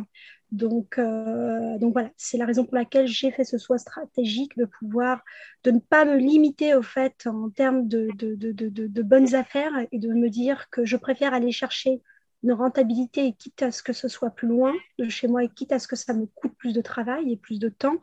Donc, 0.52 0.98
euh, 0.98 1.78
donc 1.78 1.94
voilà, 1.94 2.10
c'est 2.18 2.36
la 2.36 2.44
raison 2.44 2.66
pour 2.66 2.74
laquelle 2.74 3.06
j'ai 3.06 3.30
fait 3.30 3.42
ce 3.42 3.56
choix 3.56 3.78
stratégique 3.78 4.54
de 4.58 4.66
pouvoir, 4.66 5.24
de 5.64 5.70
ne 5.70 5.78
pas 5.78 6.04
me 6.04 6.16
limiter 6.16 6.74
au 6.74 6.82
fait 6.82 7.26
en 7.26 7.48
termes 7.48 7.88
de, 7.88 8.10
de, 8.16 8.34
de, 8.34 8.52
de, 8.52 9.02
bonnes 9.02 9.34
affaires 9.34 9.72
et 9.90 9.98
de 9.98 10.12
me 10.12 10.28
dire 10.28 10.68
que 10.68 10.84
je 10.84 10.98
préfère 10.98 11.32
aller 11.32 11.52
chercher 11.52 12.02
une 12.42 12.52
rentabilité 12.52 13.32
quitte 13.32 13.62
à 13.62 13.70
ce 13.70 13.82
que 13.82 13.94
ce 13.94 14.08
soit 14.08 14.28
plus 14.28 14.46
loin 14.46 14.74
de 14.98 15.08
chez 15.08 15.26
moi 15.26 15.42
et 15.42 15.48
quitte 15.48 15.72
à 15.72 15.78
ce 15.78 15.88
que 15.88 15.96
ça 15.96 16.12
me 16.12 16.26
coûte 16.26 16.52
plus 16.58 16.74
de 16.74 16.82
travail 16.82 17.32
et 17.32 17.38
plus 17.38 17.58
de 17.58 17.70
temps. 17.70 17.96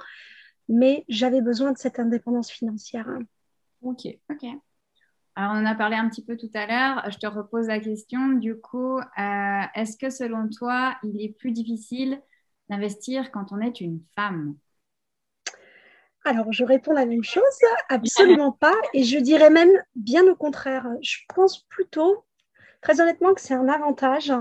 Mais 0.68 1.06
j'avais 1.08 1.42
besoin 1.42 1.72
de 1.72 1.78
cette 1.78 2.00
indépendance 2.00 2.50
financière. 2.50 3.08
Ok, 3.84 4.08
ok. 4.32 4.50
Alors, 5.36 5.52
on 5.54 5.60
en 5.60 5.66
a 5.66 5.76
parlé 5.76 5.98
un 5.98 6.10
petit 6.10 6.26
peu 6.26 6.36
tout 6.36 6.50
à 6.56 6.66
l'heure. 6.66 7.12
Je 7.12 7.18
te 7.20 7.28
repose 7.28 7.68
la 7.68 7.80
question. 7.80 8.30
Du 8.30 8.56
coup, 8.60 8.98
euh, 8.98 9.62
est-ce 9.76 9.98
que 9.98 10.10
selon 10.10 10.50
toi, 10.50 10.96
il 11.04 11.22
est 11.22 11.38
plus 11.38 11.52
difficile 11.52 12.20
d'investir 12.70 13.32
quand 13.32 13.52
on 13.52 13.62
est 13.62 13.82
une 13.82 14.02
femme? 14.16 14.56
Alors, 16.26 16.52
je 16.52 16.64
réponds 16.64 16.94
la 16.94 17.06
même 17.06 17.24
chose, 17.24 17.44
absolument 17.88 18.52
pas. 18.52 18.76
Et 18.94 19.04
je 19.04 19.18
dirais 19.18 19.50
même 19.50 19.72
bien 19.96 20.24
au 20.28 20.36
contraire. 20.36 20.88
Je 21.02 21.18
pense 21.34 21.64
plutôt, 21.70 22.26
très 22.82 23.02
honnêtement, 23.02 23.34
que 23.34 23.42
c'est 23.42 23.54
un 23.54 23.68
avantage. 23.68 24.32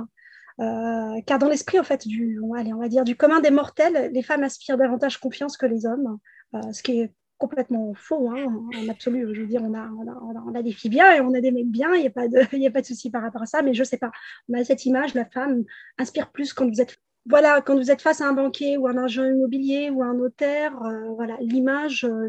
Euh, 0.60 1.20
car 1.26 1.38
dans 1.38 1.48
l'esprit, 1.48 1.78
en 1.78 1.84
fait, 1.84 2.06
du, 2.06 2.40
allez, 2.56 2.72
on 2.72 2.80
va 2.80 2.88
dire, 2.88 3.04
du 3.04 3.16
commun 3.16 3.40
des 3.40 3.50
mortels, 3.50 4.10
les 4.12 4.22
femmes 4.22 4.42
aspirent 4.42 4.76
davantage 4.76 5.18
confiance 5.18 5.56
que 5.56 5.66
les 5.66 5.86
hommes, 5.86 6.18
euh, 6.54 6.72
ce 6.72 6.82
qui 6.82 7.00
est 7.00 7.14
complètement 7.38 7.94
faux, 7.94 8.30
hein, 8.30 8.46
en 8.76 8.88
absolu. 8.88 9.32
Je 9.32 9.40
veux 9.40 9.46
dire, 9.46 9.62
on 9.62 10.54
a, 10.54 10.62
des 10.62 10.72
filles 10.72 10.90
bien 10.90 11.14
et 11.14 11.20
on 11.20 11.32
a 11.34 11.40
des 11.40 11.52
mecs 11.52 11.70
bien, 11.70 11.94
il 11.94 12.00
n'y 12.00 12.08
a 12.08 12.10
pas 12.10 12.26
de, 12.26 12.40
de 12.80 12.84
souci 12.84 13.10
par 13.10 13.22
rapport 13.22 13.42
à 13.42 13.46
ça, 13.46 13.62
mais 13.62 13.74
je 13.74 13.82
ne 13.82 13.84
sais 13.84 13.98
pas. 13.98 14.10
On 14.48 14.58
a 14.58 14.64
cette 14.64 14.84
image, 14.84 15.14
la 15.14 15.24
femme 15.24 15.62
inspire 15.98 16.32
plus 16.32 16.52
quand 16.52 16.68
vous 16.68 16.80
êtes 16.80 16.98
voilà, 17.28 17.60
quand 17.60 17.76
vous 17.76 17.90
êtes 17.90 18.00
face 18.00 18.20
à 18.20 18.28
un 18.28 18.32
banquier 18.32 18.76
ou 18.78 18.86
un 18.88 18.96
agent 18.96 19.24
immobilier 19.24 19.90
ou 19.90 20.02
un 20.02 20.14
notaire, 20.14 20.80
euh, 20.82 21.10
voilà, 21.14 21.36
l'image, 21.40 22.04
euh, 22.04 22.28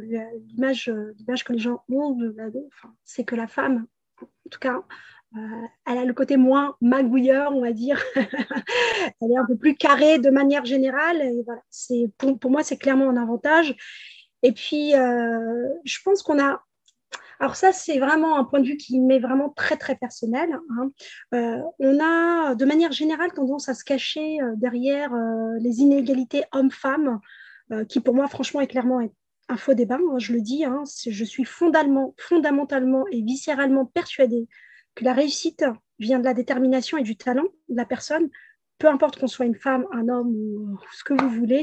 l'image, 0.50 0.90
euh, 0.90 1.14
l'image 1.18 1.44
que 1.44 1.54
les 1.54 1.60
gens 1.60 1.84
ont, 1.90 2.18
c'est 3.06 3.24
que 3.24 3.36
la 3.36 3.48
femme, 3.48 3.86
en 4.22 4.50
tout 4.52 4.60
cas, 4.60 4.82
elle 5.86 5.98
a 6.00 6.06
le 6.06 6.14
côté 6.14 6.38
moins 6.38 6.76
magouilleur, 6.82 7.56
on 7.56 7.62
va 7.62 7.72
dire. 7.72 8.04
elle 8.16 9.32
est 9.32 9.38
un 9.38 9.46
peu 9.46 9.56
plus 9.56 9.76
carrée 9.76 10.18
de 10.18 10.32
manière 10.32 10.66
générale. 10.66 11.22
Et 11.22 11.44
voilà, 11.46 11.62
c'est 11.70 12.12
pour, 12.18 12.38
pour 12.40 12.52
moi, 12.52 12.64
c'est 12.64 12.78
clairement 12.78 13.10
un 13.10 13.18
avantage. 13.18 13.76
Et 14.42 14.52
puis, 14.52 14.92
je 14.92 16.00
pense 16.04 16.24
qu'on 16.24 16.42
a 16.42 16.64
alors 17.40 17.56
ça, 17.56 17.72
c'est 17.72 18.00
vraiment 18.00 18.38
un 18.38 18.44
point 18.44 18.60
de 18.60 18.68
vue 18.68 18.76
qui 18.76 19.00
m'est 19.00 19.20
vraiment 19.20 19.50
très, 19.50 19.78
très 19.78 19.96
personnel. 19.96 20.60
Hein. 20.72 20.92
Euh, 21.34 21.62
on 21.80 21.98
a, 22.02 22.54
de 22.54 22.66
manière 22.66 22.92
générale, 22.92 23.32
tendance 23.32 23.70
à 23.70 23.74
se 23.74 23.86
cacher 23.86 24.42
euh, 24.42 24.54
derrière 24.58 25.14
euh, 25.14 25.58
les 25.60 25.80
inégalités 25.80 26.44
hommes-femmes, 26.52 27.20
qui 27.88 28.00
pour 28.00 28.16
moi, 28.16 28.28
franchement, 28.28 28.62
est 28.62 28.68
clairement 28.68 29.00
un 29.48 29.58
faux 29.58 29.76
débat. 29.76 30.00
Hein, 30.02 30.18
je 30.18 30.34
le 30.34 30.42
dis, 30.42 30.66
hein. 30.66 30.86
je 31.06 31.24
suis 31.24 31.46
fondamentalement, 31.46 32.16
fondamentalement 32.18 33.06
et 33.12 33.22
viscéralement 33.22 33.86
persuadée 33.86 34.48
que 34.96 35.04
la 35.04 35.14
réussite 35.14 35.64
vient 36.00 36.18
de 36.18 36.24
la 36.24 36.34
détermination 36.34 36.98
et 36.98 37.04
du 37.04 37.16
talent 37.16 37.46
de 37.68 37.76
la 37.76 37.86
personne, 37.86 38.28
peu 38.80 38.88
importe 38.88 39.20
qu'on 39.20 39.28
soit 39.28 39.46
une 39.46 39.54
femme, 39.54 39.86
un 39.92 40.10
homme 40.10 40.30
ou 40.30 40.80
ce 40.94 41.04
que 41.04 41.14
vous 41.14 41.30
voulez. 41.30 41.62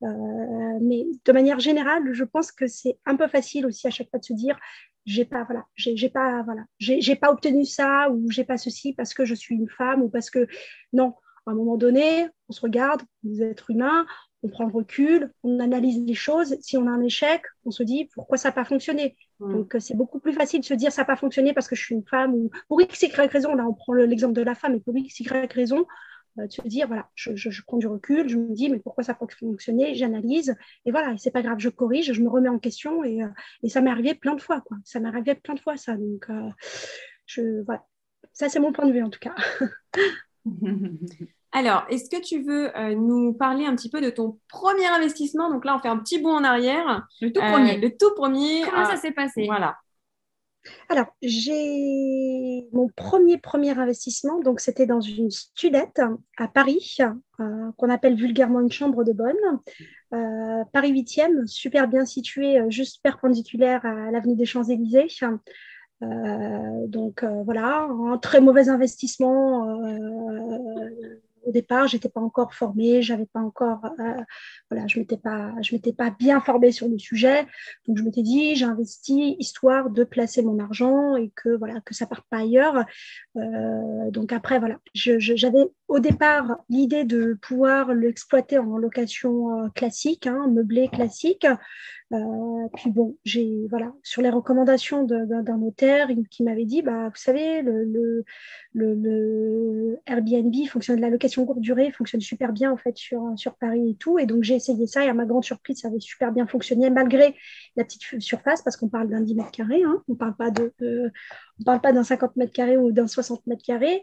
mais 0.00 1.04
de 1.22 1.32
manière 1.32 1.60
générale, 1.60 2.14
je 2.14 2.24
pense 2.24 2.50
que 2.50 2.66
c'est 2.66 2.98
un 3.04 3.16
peu 3.16 3.28
facile 3.28 3.66
aussi 3.66 3.86
à 3.86 3.90
chaque 3.90 4.08
fois 4.08 4.20
de 4.20 4.24
se 4.24 4.32
dire 4.32 4.58
j'ai 5.06 5.24
pas 5.24 5.44
voilà 5.44 5.64
j'ai 5.76 6.10
pas 6.10 6.42
voilà 6.42 6.64
j'ai 6.78 7.16
pas 7.16 7.30
obtenu 7.30 7.64
ça 7.64 8.10
ou 8.10 8.30
j'ai 8.30 8.44
pas 8.44 8.58
ceci 8.58 8.92
parce 8.92 9.14
que 9.14 9.24
je 9.24 9.34
suis 9.34 9.54
une 9.54 9.68
femme 9.68 10.02
ou 10.02 10.08
parce 10.08 10.30
que 10.30 10.46
non. 10.92 11.14
À 11.48 11.52
un 11.52 11.54
moment 11.54 11.76
donné 11.76 12.26
on 12.48 12.52
se 12.52 12.60
regarde 12.60 13.02
vous 13.22 13.40
êtes 13.40 13.62
humain 13.68 14.04
on 14.42 14.48
prend 14.48 14.64
le 14.64 14.72
recul 14.72 15.32
on 15.44 15.60
analyse 15.60 16.04
les 16.04 16.14
choses. 16.14 16.56
Si 16.60 16.76
on 16.76 16.88
a 16.88 16.90
un 16.90 17.02
échec 17.02 17.42
on 17.64 17.70
se 17.70 17.84
dit 17.84 18.08
pourquoi 18.14 18.36
ça 18.36 18.48
n'a 18.48 18.52
pas 18.52 18.64
fonctionné. 18.64 19.16
Mmh. 19.38 19.52
donc 19.52 19.74
euh, 19.76 19.80
c'est 19.80 19.96
beaucoup 19.96 20.18
plus 20.18 20.32
facile 20.32 20.60
de 20.60 20.64
se 20.64 20.74
dire 20.74 20.90
ça 20.90 21.02
n'a 21.02 21.06
pas 21.06 21.16
fonctionné 21.16 21.52
parce 21.52 21.68
que 21.68 21.76
je 21.76 21.84
suis 21.84 21.94
une 21.94 22.04
femme 22.04 22.34
ou 22.34 22.50
pour 22.66 22.82
x 22.82 23.00
y 23.02 23.30
raison 23.30 23.54
là 23.54 23.64
on 23.64 23.74
prend 23.74 23.92
l'exemple 23.92 24.34
de 24.34 24.42
la 24.42 24.56
femme 24.56 24.74
et 24.74 24.80
pour 24.80 24.96
x 24.96 25.20
y 25.20 25.52
raison 25.52 25.86
de 26.36 26.52
se 26.52 26.62
dire, 26.62 26.86
voilà, 26.86 27.08
je, 27.14 27.62
prends 27.66 27.78
du 27.78 27.86
recul, 27.86 28.28
je 28.28 28.36
me 28.36 28.54
dis, 28.54 28.68
mais 28.68 28.78
pourquoi 28.78 29.04
ça 29.04 29.14
peut 29.14 29.26
fonctionner 29.38 29.94
J'analyse, 29.94 30.54
et 30.84 30.90
voilà, 30.90 31.16
c'est 31.16 31.30
pas 31.30 31.42
grave, 31.42 31.58
je 31.58 31.68
corrige, 31.68 32.12
je 32.12 32.22
me 32.22 32.28
remets 32.28 32.48
en 32.48 32.58
question, 32.58 33.04
et, 33.04 33.22
euh, 33.22 33.28
et 33.62 33.68
ça 33.68 33.80
m'est 33.80 33.90
arrivé 33.90 34.14
plein 34.14 34.34
de 34.34 34.42
fois, 34.42 34.60
quoi. 34.60 34.76
Ça 34.84 35.00
m'est 35.00 35.08
arrivé 35.08 35.34
plein 35.34 35.54
de 35.54 35.60
fois, 35.60 35.76
ça. 35.76 35.96
Donc, 35.96 36.26
euh, 36.28 36.50
je, 37.26 37.62
voilà. 37.64 37.84
Ça, 38.32 38.48
c'est 38.48 38.60
mon 38.60 38.72
point 38.72 38.86
de 38.86 38.92
vue, 38.92 39.02
en 39.02 39.10
tout 39.10 39.20
cas. 39.20 39.34
Alors, 41.52 41.86
est-ce 41.88 42.10
que 42.10 42.22
tu 42.22 42.42
veux 42.42 42.70
nous 42.96 43.32
parler 43.32 43.64
un 43.64 43.74
petit 43.74 43.88
peu 43.88 44.02
de 44.02 44.10
ton 44.10 44.38
premier 44.48 44.86
investissement? 44.86 45.48
Donc 45.50 45.64
là, 45.64 45.74
on 45.74 45.78
fait 45.78 45.88
un 45.88 45.96
petit 45.96 46.20
bond 46.20 46.34
en 46.34 46.44
arrière. 46.44 47.06
Le 47.22 47.32
tout 47.32 47.40
premier. 47.40 47.78
le 47.78 47.96
tout 47.96 48.12
premier. 48.14 48.62
Comment 48.62 48.84
ça 48.84 48.96
s'est 48.96 49.12
passé? 49.12 49.46
Voilà. 49.46 49.78
Alors, 50.88 51.06
j'ai 51.22 52.68
mon 52.72 52.88
premier 52.88 53.38
premier 53.38 53.78
investissement, 53.78 54.40
donc 54.40 54.60
c'était 54.60 54.86
dans 54.86 55.00
une 55.00 55.30
studette 55.30 56.00
à 56.36 56.48
Paris, 56.48 56.98
euh, 57.40 57.70
qu'on 57.76 57.90
appelle 57.90 58.14
vulgairement 58.14 58.60
une 58.60 58.70
chambre 58.70 59.04
de 59.04 59.12
bonne. 59.12 59.34
Euh, 60.14 60.64
Paris 60.72 60.92
8e, 60.92 61.46
super 61.46 61.88
bien 61.88 62.04
situé, 62.04 62.58
euh, 62.58 62.70
juste 62.70 63.02
perpendiculaire 63.02 63.84
à 63.84 64.10
l'avenue 64.10 64.36
des 64.36 64.46
Champs-Élysées. 64.46 65.08
donc 66.00 67.24
voilà, 67.24 67.88
un 68.12 68.18
très 68.18 68.40
mauvais 68.40 68.68
investissement 68.68 69.66
au 71.46 71.52
départ, 71.52 71.86
j'étais 71.86 72.08
pas 72.08 72.20
encore 72.20 72.52
formée, 72.52 73.02
j'avais 73.02 73.26
pas 73.26 73.40
encore, 73.40 73.84
euh, 74.00 74.22
voilà, 74.70 74.86
je 74.88 74.98
m'étais 74.98 75.16
pas, 75.16 75.52
je 75.62 75.74
m'étais 75.74 75.92
pas 75.92 76.10
bien 76.10 76.40
formée 76.40 76.72
sur 76.72 76.88
le 76.88 76.98
sujet. 76.98 77.46
Donc 77.86 77.96
je 77.98 78.02
m'étais 78.02 78.22
dit, 78.22 78.56
j'investis 78.56 79.36
histoire 79.38 79.90
de 79.90 80.04
placer 80.04 80.42
mon 80.42 80.58
argent 80.58 81.16
et 81.16 81.30
que 81.34 81.56
voilà, 81.56 81.80
que 81.80 81.94
ça 81.94 82.06
parte 82.06 82.26
pas 82.28 82.38
ailleurs. 82.38 82.84
Euh, 83.36 84.10
donc 84.10 84.32
après 84.32 84.58
voilà, 84.58 84.78
j'avais 84.94 85.70
au 85.88 86.00
départ 86.00 86.56
l'idée 86.68 87.04
de 87.04 87.34
pouvoir 87.40 87.94
l'exploiter 87.94 88.58
en 88.58 88.76
location 88.76 89.64
euh, 89.64 89.68
classique, 89.68 90.26
hein, 90.26 90.48
meublé 90.48 90.88
classique. 90.88 91.46
Euh, 92.12 92.68
puis 92.76 92.90
bon, 92.90 93.16
j'ai 93.24 93.66
voilà, 93.68 93.92
sur 94.02 94.22
les 94.22 94.30
recommandations 94.30 95.02
d'un 95.02 95.58
notaire 95.58 96.08
qui 96.30 96.44
m'avait 96.44 96.64
dit, 96.64 96.82
bah, 96.82 97.08
vous 97.08 97.16
savez, 97.16 97.62
le, 97.62 98.24
le, 98.74 99.98
Airbnb 100.06 100.54
fonctionne, 100.68 101.00
la 101.00 101.10
location 101.10 101.44
courte 101.44 101.60
durée 101.60 101.90
fonctionne 101.90 102.20
super 102.20 102.52
bien 102.52 102.70
en 102.70 102.76
fait 102.76 102.96
sur, 102.96 103.32
sur 103.36 103.56
Paris 103.56 103.90
et 103.90 103.94
tout. 103.96 104.18
Et 104.18 104.26
donc 104.26 104.44
j'ai 104.44 104.54
essayé 104.54 104.86
ça 104.86 105.04
et 105.04 105.08
à 105.08 105.14
ma 105.14 105.24
grande 105.24 105.44
surprise, 105.44 105.80
ça 105.80 105.88
avait 105.88 106.00
super 106.00 106.32
bien 106.32 106.46
fonctionné 106.46 106.90
malgré 106.90 107.34
la 107.76 107.84
petite 107.84 108.20
surface 108.20 108.62
parce 108.62 108.76
qu'on 108.76 108.88
parle 108.88 109.08
d'un 109.08 109.20
10 109.20 109.34
mètres 109.34 109.50
carrés, 109.50 109.82
hein, 109.82 110.02
on 110.08 110.14
parle 110.14 110.36
pas 110.36 110.50
de, 110.50 110.72
on 111.60 111.64
parle 111.64 111.80
pas 111.80 111.92
d'un 111.92 112.04
50 112.04 112.36
mètres 112.36 112.52
carrés 112.52 112.76
ou 112.76 112.92
d'un 112.92 113.08
60 113.08 113.46
mètres 113.46 113.64
carrés. 113.64 114.02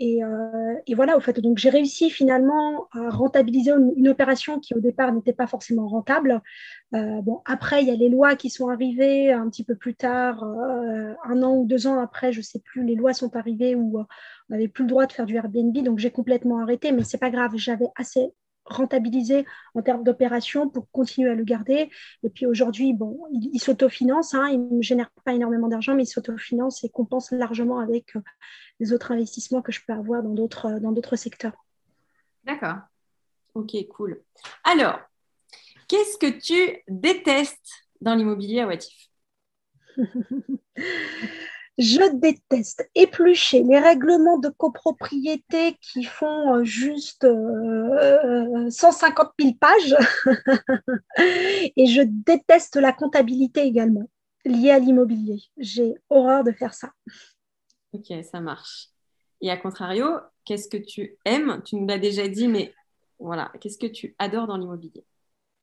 Euh, 0.00 0.74
et, 0.86 0.94
voilà, 0.94 1.16
au 1.16 1.20
fait, 1.20 1.40
donc 1.40 1.58
j'ai 1.58 1.70
réussi 1.70 2.10
finalement 2.10 2.88
à 2.92 3.08
rentabiliser 3.08 3.72
une, 3.72 4.08
opération 4.08 4.60
qui 4.60 4.74
au 4.74 4.80
départ 4.80 5.12
n'était 5.12 5.32
pas 5.32 5.46
forcément 5.46 5.88
rentable. 5.88 6.42
Euh, 6.94 7.22
bon, 7.22 7.40
après, 7.46 7.82
il 7.82 7.88
y 7.88 7.90
a 7.90 7.94
les 7.94 8.08
lois 8.08 8.36
qui 8.36 8.50
sont 8.50 8.68
arrivées 8.68 9.32
un 9.32 9.48
petit 9.48 9.64
peu 9.64 9.74
plus 9.74 9.94
tard, 9.94 10.42
euh, 10.44 11.14
un 11.24 11.42
an 11.42 11.56
ou 11.56 11.66
deux 11.66 11.86
ans 11.86 11.98
après, 11.98 12.32
je 12.32 12.38
ne 12.38 12.44
sais 12.44 12.60
plus, 12.60 12.84
les 12.84 12.94
lois 12.94 13.14
sont 13.14 13.34
arrivées 13.36 13.74
où 13.74 13.98
on 14.00 14.06
n'avait 14.50 14.68
plus 14.68 14.84
le 14.84 14.90
droit 14.90 15.06
de 15.06 15.12
faire 15.12 15.26
du 15.26 15.36
Airbnb, 15.36 15.76
donc 15.78 15.98
j'ai 15.98 16.10
complètement 16.10 16.60
arrêté, 16.60 16.92
mais 16.92 17.02
c'est 17.02 17.18
pas 17.18 17.30
grave, 17.30 17.52
j'avais 17.56 17.88
assez 17.96 18.32
rentabiliser 18.66 19.46
en 19.74 19.82
termes 19.82 20.04
d'opération 20.04 20.68
pour 20.68 20.90
continuer 20.90 21.30
à 21.30 21.34
le 21.34 21.44
garder. 21.44 21.90
Et 22.22 22.30
puis 22.30 22.46
aujourd'hui, 22.46 22.92
bon, 22.92 23.18
il, 23.30 23.58
s'autofinance, 23.60 24.34
hein, 24.34 24.48
il 24.48 24.76
ne 24.76 24.82
génère 24.82 25.10
pas 25.24 25.34
énormément 25.34 25.68
d'argent, 25.68 25.94
mais 25.94 26.02
il 26.04 26.06
s'autofinance 26.06 26.84
et 26.84 26.88
compense 26.88 27.30
largement 27.30 27.78
avec 27.78 28.16
euh, 28.16 28.20
les 28.80 28.92
autres 28.92 29.12
investissements 29.12 29.62
que 29.62 29.72
je 29.72 29.80
peux 29.86 29.92
avoir 29.92 30.22
dans 30.22 30.34
d'autres, 30.34 30.66
euh, 30.66 30.80
dans 30.80 30.92
d'autres 30.92 31.16
secteurs. 31.16 31.64
D'accord. 32.44 32.76
Ok, 33.54 33.74
cool. 33.88 34.22
Alors, 34.64 34.98
qu'est-ce 35.88 36.18
que 36.18 36.38
tu 36.38 36.82
détestes 36.88 37.86
dans 38.00 38.14
l'immobilier 38.14 38.60
à 38.60 38.66
Watif? 38.66 39.08
Je 41.78 42.10
déteste 42.16 42.88
éplucher 42.94 43.62
les 43.62 43.78
règlements 43.78 44.38
de 44.38 44.48
copropriété 44.48 45.76
qui 45.82 46.04
font 46.04 46.54
euh, 46.54 46.64
juste 46.64 47.26
150 48.70 49.28
euh, 49.28 49.30
000 49.38 49.54
pages. 49.60 49.96
Et 51.76 51.86
je 51.86 52.02
déteste 52.02 52.76
la 52.76 52.92
comptabilité 52.92 53.62
également, 53.62 54.08
liée 54.46 54.70
à 54.70 54.78
l'immobilier. 54.78 55.42
J'ai 55.58 55.94
horreur 56.08 56.44
de 56.44 56.52
faire 56.52 56.72
ça. 56.72 56.92
Ok, 57.92 58.12
ça 58.24 58.40
marche. 58.40 58.88
Et 59.42 59.50
à 59.50 59.58
contrario, 59.58 60.06
qu'est-ce 60.46 60.68
que 60.68 60.78
tu 60.78 61.18
aimes? 61.26 61.62
Tu 61.64 61.76
nous 61.76 61.86
l'as 61.86 61.98
déjà 61.98 62.26
dit, 62.26 62.48
mais 62.48 62.72
voilà, 63.18 63.52
qu'est-ce 63.60 63.78
que 63.78 63.86
tu 63.86 64.14
adores 64.18 64.46
dans 64.46 64.56
l'immobilier? 64.56 65.04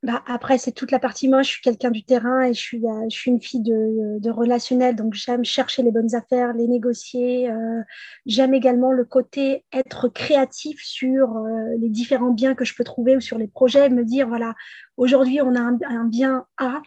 Bah, 0.04 0.22
après, 0.28 0.58
c'est 0.58 0.74
toute 0.74 0.92
la 0.92 1.00
partie. 1.00 1.30
Moi, 1.30 1.44
je 1.44 1.50
suis 1.50 1.62
quelqu'un 1.62 1.90
du 1.90 2.04
terrain 2.04 2.42
et 2.44 2.54
je 2.54 2.60
suis, 2.60 2.86
euh, 2.86 3.08
une 3.26 3.42
fille 3.42 3.62
de, 3.62 4.30
relationnel, 4.30 4.98
donc 4.98 5.14
j'aime 5.14 5.46
chercher 5.46 5.82
les 5.82 5.92
bonnes 5.92 6.14
affaires, 6.14 6.54
les 6.54 6.68
négocier. 6.68 7.50
Euh, 7.50 7.82
j'aime 8.26 8.54
également 8.54 8.92
le 8.92 9.06
côté 9.06 9.64
être 9.72 10.10
créatif 10.10 10.82
sur 10.84 11.38
euh, 11.38 11.76
les 11.80 11.88
différents 11.88 12.32
biens 12.32 12.54
que 12.54 12.66
je 12.66 12.76
peux 12.76 12.84
trouver 12.84 13.16
ou 13.16 13.22
sur 13.22 13.38
les 13.38 13.48
projets, 13.48 13.90
me 13.90 14.04
dire 14.04 14.28
voilà, 14.28 14.56
aujourd'hui, 14.98 15.42
on 15.42 15.56
a 15.56 15.62
un, 15.62 16.04
bien 16.04 16.46
A. 16.58 16.82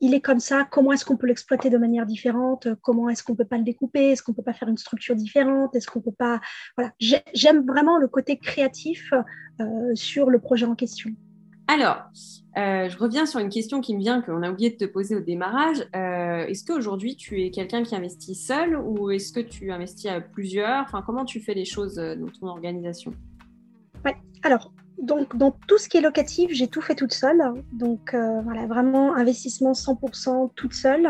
il 0.00 0.12
est 0.12 0.20
comme 0.20 0.40
ça, 0.40 0.66
comment 0.68 0.92
est-ce 0.92 1.04
qu'on 1.04 1.16
peut 1.16 1.28
l'exploiter 1.28 1.70
de 1.70 1.78
manière 1.78 2.06
différente? 2.06 2.66
Comment 2.82 3.08
est-ce 3.08 3.22
qu'on 3.22 3.36
peut 3.36 3.44
pas 3.44 3.58
le 3.58 3.64
découper? 3.64 4.10
Est-ce 4.10 4.22
qu'on 4.24 4.32
peut 4.32 4.42
pas 4.42 4.52
faire 4.52 4.68
une 4.68 4.78
structure 4.78 5.14
différente? 5.14 5.76
Est-ce 5.76 5.86
qu'on 5.86 6.00
peut 6.00 6.10
pas 6.10 6.40
Voilà, 6.76 6.92
j'aime 6.98 7.64
vraiment 7.66 7.98
le 7.98 8.08
côté 8.08 8.36
créatif 8.36 9.12
sur 9.94 10.28
le 10.28 10.40
projet 10.40 10.66
en 10.66 10.74
question. 10.74 11.12
Alors, 11.68 12.10
euh, 12.58 12.88
je 12.88 12.98
reviens 12.98 13.24
sur 13.24 13.40
une 13.40 13.48
question 13.48 13.80
qui 13.80 13.94
me 13.94 14.00
vient, 14.00 14.20
qu'on 14.20 14.42
a 14.42 14.50
oublié 14.50 14.70
de 14.70 14.76
te 14.76 14.84
poser 14.84 15.16
au 15.16 15.20
démarrage. 15.20 15.86
Euh, 15.96 16.46
est-ce 16.46 16.64
qu'aujourd'hui, 16.64 17.16
tu 17.16 17.42
es 17.42 17.50
quelqu'un 17.50 17.82
qui 17.82 17.96
investit 17.96 18.34
seul 18.34 18.76
ou 18.76 19.10
est-ce 19.10 19.32
que 19.32 19.40
tu 19.40 19.72
investis 19.72 20.10
à 20.10 20.20
plusieurs? 20.20 20.82
Enfin, 20.82 21.02
Comment 21.04 21.24
tu 21.24 21.40
fais 21.40 21.54
les 21.54 21.64
choses 21.64 21.98
euh, 21.98 22.14
dans 22.14 22.28
ton 22.28 22.48
organisation? 22.48 23.12
Oui, 24.04 24.12
alors, 24.42 24.72
donc, 25.00 25.36
dans 25.36 25.52
tout 25.66 25.78
ce 25.78 25.88
qui 25.88 25.96
est 25.96 26.02
locatif, 26.02 26.50
j'ai 26.52 26.68
tout 26.68 26.82
fait 26.82 26.94
toute 26.94 27.14
seule. 27.14 27.42
Donc, 27.72 28.14
voilà, 28.14 28.66
vraiment 28.66 29.14
investissement 29.16 29.72
100% 29.72 30.50
toute 30.54 30.74
seule. 30.74 31.08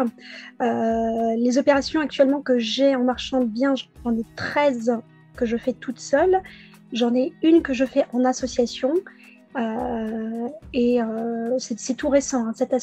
les 0.61 1.59
opérations 1.59 2.01
actuellement 2.01 2.41
que 2.41 2.59
j'ai 2.59 2.95
en 2.95 3.05
marchand 3.05 3.41
de 3.41 3.47
biens, 3.47 3.75
j'en 4.05 4.17
ai 4.17 4.25
13 4.37 4.99
que 5.37 5.45
je 5.45 5.57
fais 5.57 5.73
toute 5.73 5.99
seule. 5.99 6.41
J'en 6.93 7.15
ai 7.15 7.33
une 7.43 7.62
que 7.62 7.75
je 7.75 7.85
fais 7.85 8.05
en 8.12 8.25
association 8.25 8.95
et 10.73 11.03
euh, 11.03 11.59
c'est 11.59 11.95
tout 11.95 12.09
récent. 12.09 12.47
Hein. 12.47 12.53
Cette, 12.55 12.75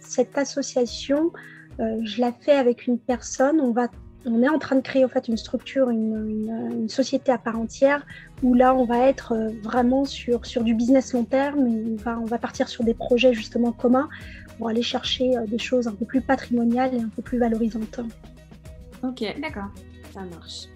cette, 0.00 0.38
association, 0.38 1.32
euh, 1.80 2.00
je 2.04 2.20
la 2.20 2.32
fais 2.32 2.52
avec 2.52 2.86
une 2.86 2.98
personne. 2.98 3.60
On, 3.60 3.72
va, 3.72 3.88
on 4.24 4.42
est 4.42 4.48
en 4.48 4.58
train 4.58 4.76
de 4.76 4.80
créer 4.80 5.04
en 5.04 5.08
fait 5.08 5.28
une 5.28 5.36
structure, 5.36 5.90
une, 5.90 6.48
une, 6.70 6.88
société 6.88 7.32
à 7.32 7.38
part 7.38 7.58
entière, 7.58 8.06
où 8.42 8.54
là, 8.54 8.74
on 8.74 8.84
va 8.84 9.08
être 9.08 9.34
vraiment 9.62 10.04
sur, 10.04 10.46
sur 10.46 10.62
du 10.64 10.74
business 10.74 11.12
long 11.12 11.24
terme. 11.24 11.60
On, 11.60 11.96
va, 11.96 12.18
on 12.18 12.26
va 12.26 12.38
partir 12.38 12.68
sur 12.68 12.84
des 12.84 12.94
projets 12.94 13.34
justement 13.34 13.72
communs 13.72 14.08
pour 14.58 14.68
aller 14.68 14.82
chercher 14.82 15.34
des 15.48 15.58
choses 15.58 15.86
un 15.86 15.94
peu 15.94 16.06
plus 16.06 16.22
patrimoniales 16.22 16.94
et 16.94 17.00
un 17.00 17.08
peu 17.08 17.22
plus 17.22 17.38
valorisantes. 17.38 18.00
Ok, 19.02 19.22
d'accord, 19.40 19.68
ça 20.14 20.22
marche. 20.22 20.68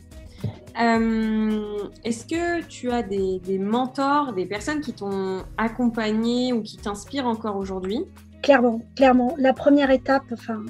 Euh, 0.80 1.88
est-ce 2.04 2.24
que 2.24 2.62
tu 2.66 2.90
as 2.90 3.02
des, 3.02 3.40
mentors, 3.58 4.32
des 4.32 4.46
personnes 4.46 4.80
qui 4.80 4.92
t'ont 4.92 5.42
accompagné 5.58 6.52
ou 6.52 6.62
qui 6.62 6.76
t'inspirent 6.76 7.26
encore 7.26 7.56
aujourd'hui? 7.56 8.04
Clairement, 8.42 8.80
clairement. 8.96 9.34
La 9.38 9.52
première 9.52 9.90
étape, 9.90 10.24
enfin, 10.32 10.62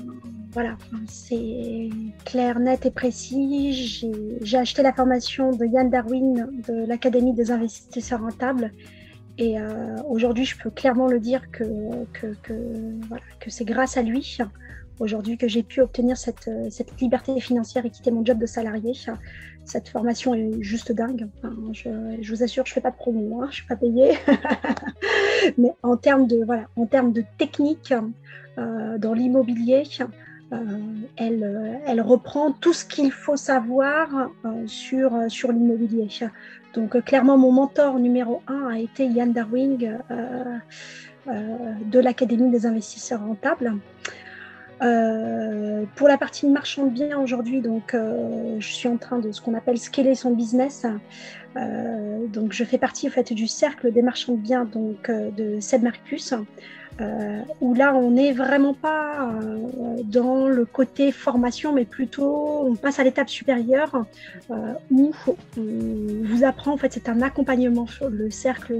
voilà, 0.52 0.76
c'est 1.06 1.90
clair, 2.24 2.58
net 2.58 2.86
et 2.86 2.90
précis. 2.90 4.02
J'ai 4.42 4.58
acheté 4.58 4.82
la 4.82 4.92
formation 4.92 5.52
de 5.52 5.64
Yann 5.64 5.90
Darwin 5.90 6.48
de 6.66 6.86
l'Académie 6.86 7.34
des 7.34 7.52
investisseurs 7.52 8.20
rentables. 8.20 8.72
Et 9.38 9.58
euh, 9.58 9.96
aujourd'hui, 10.08 10.44
je 10.44 10.58
peux 10.58 10.70
clairement 10.70 11.06
le 11.06 11.20
dire 11.20 11.50
que, 11.52 11.64
c'est 13.46 13.64
grâce 13.64 13.96
à 13.96 14.02
lui 14.02 14.38
aujourd'hui 15.00 15.36
que 15.36 15.48
j'ai 15.48 15.62
pu 15.62 15.80
obtenir 15.80 16.16
cette, 16.16 16.48
cette, 16.70 17.00
liberté 17.00 17.40
financière 17.40 17.84
et 17.84 17.90
quitter 17.90 18.10
mon 18.10 18.24
job 18.24 18.38
de 18.38 18.46
salarié 18.46 18.94
cette 19.64 19.88
formation 19.88 20.34
est 20.34 20.62
juste 20.62 20.92
dingue. 20.92 21.28
je, 21.72 22.30
vous 22.30 22.42
assure, 22.42 22.66
je 22.66 22.72
ne 22.72 22.74
fais 22.74 22.80
pas 22.80 22.90
de 22.90 22.96
promo, 22.96 23.42
hein, 23.42 23.44
je 23.44 23.48
ne 23.48 23.52
suis 23.52 23.66
pas 23.66 23.76
payée. 23.76 24.18
Mais 25.58 25.72
en 25.82 25.96
termes 25.96 26.26
de, 26.26 26.44
voilà, 26.44 26.64
en 26.76 26.86
termes 26.86 27.12
de 27.12 27.22
technique 27.38 27.94
euh, 28.58 28.98
dans 28.98 29.14
l'immobilier, 29.14 29.84
euh, 30.52 30.56
elle, 31.16 32.00
reprend 32.00 32.52
tout 32.52 32.72
ce 32.72 32.84
qu'il 32.84 33.12
faut 33.12 33.36
savoir 33.36 34.30
euh, 34.44 34.66
sur 34.66 35.52
l'immobilier. 35.52 36.08
Donc 36.74 37.00
clairement, 37.04 37.38
mon 37.38 37.52
mentor 37.52 37.98
numéro 37.98 38.42
un 38.48 38.68
a 38.68 38.78
été 38.78 39.06
Yann 39.06 39.32
Darwing 39.32 39.92
de 41.26 42.00
l'Académie 42.00 42.50
des 42.50 42.66
investisseurs 42.66 43.20
rentables. 43.20 43.74
Euh, 44.82 45.84
pour 45.94 46.08
la 46.08 46.16
partie 46.16 46.46
marchand 46.46 46.86
de 46.86 46.90
biens 46.90 47.18
aujourd'hui, 47.18 47.60
donc 47.60 47.92
euh, 47.92 48.56
je 48.60 48.68
suis 48.68 48.88
en 48.88 48.96
train 48.96 49.18
de 49.18 49.30
ce 49.30 49.40
qu'on 49.40 49.54
appelle 49.54 49.78
scaler 49.78 50.14
son 50.14 50.30
business. 50.30 50.86
Euh, 51.56 52.26
donc 52.28 52.52
je 52.52 52.64
fais 52.64 52.78
partie 52.78 53.08
en 53.08 53.10
fait 53.10 53.32
du 53.32 53.46
cercle 53.46 53.92
des 53.92 54.02
marchands 54.02 54.32
de 54.32 54.38
biens 54.38 54.64
donc 54.64 55.10
de 55.10 55.60
Seb 55.60 55.82
Marcus, 55.82 56.32
où 57.60 57.74
là 57.74 57.94
on 57.94 58.12
n'est 58.12 58.32
vraiment 58.32 58.72
pas 58.72 59.34
dans 60.04 60.48
le 60.48 60.64
côté 60.64 61.12
formation, 61.12 61.74
mais 61.74 61.84
plutôt 61.84 62.64
on 62.66 62.76
passe 62.76 63.00
à 63.00 63.04
l'étape 63.04 63.28
supérieure 63.28 64.04
où 64.90 65.12
on 65.26 65.62
vous 66.24 66.44
apprend 66.44 66.72
en 66.72 66.76
fait 66.76 66.92
c'est 66.92 67.08
un 67.08 67.20
accompagnement. 67.20 67.86
Le 68.08 68.30
cercle 68.30 68.74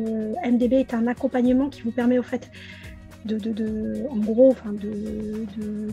MDB 0.44 0.74
est 0.74 0.94
un 0.94 1.06
accompagnement 1.08 1.68
qui 1.68 1.82
vous 1.82 1.92
permet 1.92 2.18
au 2.18 2.22
fait 2.22 2.50
de, 3.24 4.06
en 4.10 4.16
gros, 4.16 4.50
enfin, 4.50 4.72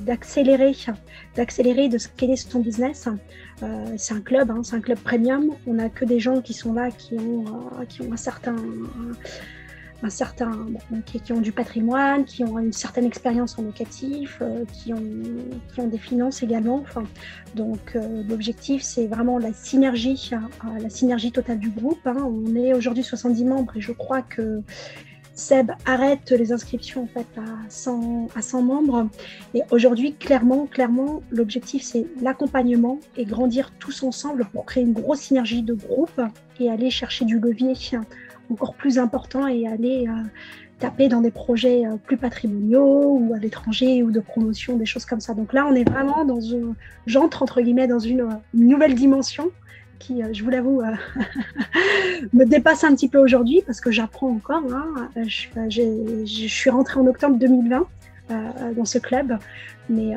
d'accélérer, 0.06 0.76
d'accélérer, 1.36 1.90
de 1.90 1.98
scaler 1.98 2.36
son 2.36 2.60
business. 2.60 3.08
Euh, 3.63 3.86
c'est 3.98 4.13
un 4.13 4.22
club, 4.22 4.52
hein, 4.52 4.62
c'est 4.63 4.76
un 4.76 4.82
club 4.82 5.00
premium. 5.00 5.52
On 5.66 5.76
n'a 5.76 5.90
que 5.90 6.06
des 6.06 6.20
gens 6.20 6.42
qui 6.42 6.54
sont 6.54 6.74
là, 6.74 6.92
qui 6.92 7.16
ont, 7.16 7.46
euh, 7.46 7.86
qui 7.86 8.02
ont 8.02 8.13
un 8.13 8.18
certain, 8.18 8.56
un 10.04 10.10
certain, 10.10 10.52
qui, 11.06 11.34
ont 11.34 11.42
du 11.42 11.52
patrimoine, 11.52 12.24
qui 12.24 12.44
ont 12.44 12.60
une 12.60 12.72
certaine 12.72 13.06
expérience 13.06 13.58
en 13.58 13.63
locatif, 13.63 14.38
euh, 14.42 14.63
qui, 14.72 14.94
ont, 14.94 15.04
qui 15.74 15.82
ont 15.82 15.88
des 15.88 15.98
finances 15.98 16.44
également. 16.44 16.78
Enfin, 16.78 17.04
donc 17.56 17.98
l'objectif, 18.30 18.84
c'est 18.84 19.08
vraiment 19.08 19.40
la 19.40 19.54
synergie, 19.54 20.32
hein, 20.34 20.50
la 20.80 20.90
synergie 20.90 21.32
totale 21.32 21.60
du 21.60 21.72
groupe. 21.72 22.06
Hein. 22.06 22.18
On 22.24 22.56
est 22.56 22.74
aujourd'hui 22.74 23.04
70 23.04 23.44
membres 23.46 23.76
et 23.76 23.82
je 23.82 23.92
crois 23.92 24.22
que 24.22 24.62
Seb 25.38 25.71
arrête 25.86 26.32
les 26.32 26.52
inscriptions 26.52 27.04
en 27.04 27.08
fait 27.08 27.28
à 27.38 27.69
100, 27.69 28.30
à 28.36 28.41
100 28.41 28.63
membres. 28.63 29.08
Et 29.54 29.62
aujourd'hui, 29.69 30.15
clairement, 30.15 30.65
clairement, 30.65 31.21
l'objectif 31.30 31.84
c'est 31.84 32.08
l'accompagnement 32.21 33.00
et 33.15 33.23
grandir 33.23 33.71
tous 33.80 34.02
ensemble 34.02 34.47
pour 34.52 34.65
créer 34.65 34.84
une 34.84 34.93
grosse 34.93 35.19
synergie 35.19 35.62
de 35.62 35.76
groupe 35.76 36.19
et 36.60 36.71
aller 36.71 36.89
chercher 36.89 37.23
du 37.23 37.39
levier 37.39 37.73
encore 38.52 38.73
plus 38.73 38.97
important 38.97 39.45
et 39.47 39.67
aller 39.67 40.08
euh, 40.08 40.23
taper 40.80 41.08
dans 41.08 41.21
des 41.21 41.32
projets 41.32 41.86
euh, 41.86 41.97
plus 41.97 42.17
patrimoniaux 42.17 43.19
ou 43.19 43.34
à 43.36 43.38
l'étranger 43.38 44.02
ou 44.02 44.12
de 44.12 44.19
promotion, 44.19 44.76
des 44.76 44.86
choses 44.88 45.06
comme 45.06 45.19
ça. 45.19 45.36
Donc 45.36 45.54
là, 45.54 45.67
on 45.69 45.76
est 45.76 45.88
vraiment 45.88 46.26
dans 46.26 46.41
une, 46.41 46.73
j'entre 47.06 47.43
entre 47.43 47.62
guillemets 47.62 47.88
dans 47.88 48.00
une 48.00 48.28
nouvelle 48.56 48.95
dimension 48.95 49.52
qui, 50.00 50.24
euh, 50.24 50.34
je 50.34 50.44
vous 50.44 50.50
l'avoue, 50.50 50.82
euh, 50.82 50.94
me 52.34 52.46
dépasse 52.46 52.84
un 52.84 52.94
petit 52.96 53.10
peu 53.10 53.20
aujourd'hui 53.20 53.62
parce 53.66 53.82
que 53.82 53.92
j'apprends 53.92 54.30
encore. 54.30 54.64
Hein. 54.72 55.10
Euh, 55.18 55.24
je, 55.70 56.48
suis 56.48 56.70
rentrée 56.70 57.00
en 57.00 57.08
octobre 57.08 57.38
2020 57.38 57.88
dans 58.76 58.84
ce 58.84 58.98
club, 58.98 59.38
mais, 59.90 60.14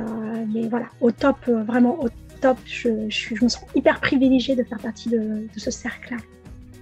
mais 0.53 0.67
voilà, 0.67 0.87
au 1.01 1.13
top, 1.13 1.37
vraiment 1.47 2.03
au 2.03 2.09
top. 2.41 2.59
Je, 2.65 2.89
me 2.89 3.49
sens 3.49 3.65
hyper 3.77 4.01
privilégiée 4.01 4.57
de 4.57 4.65
faire 4.65 4.79
partie 4.79 5.09
de, 5.09 5.47
ce 5.57 5.71
cercle-là. 5.71 6.17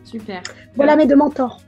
Super. 0.04 0.42
Voilà 0.74 0.96
mes 0.96 1.06
deux 1.06 1.16
mentors. 1.16 1.60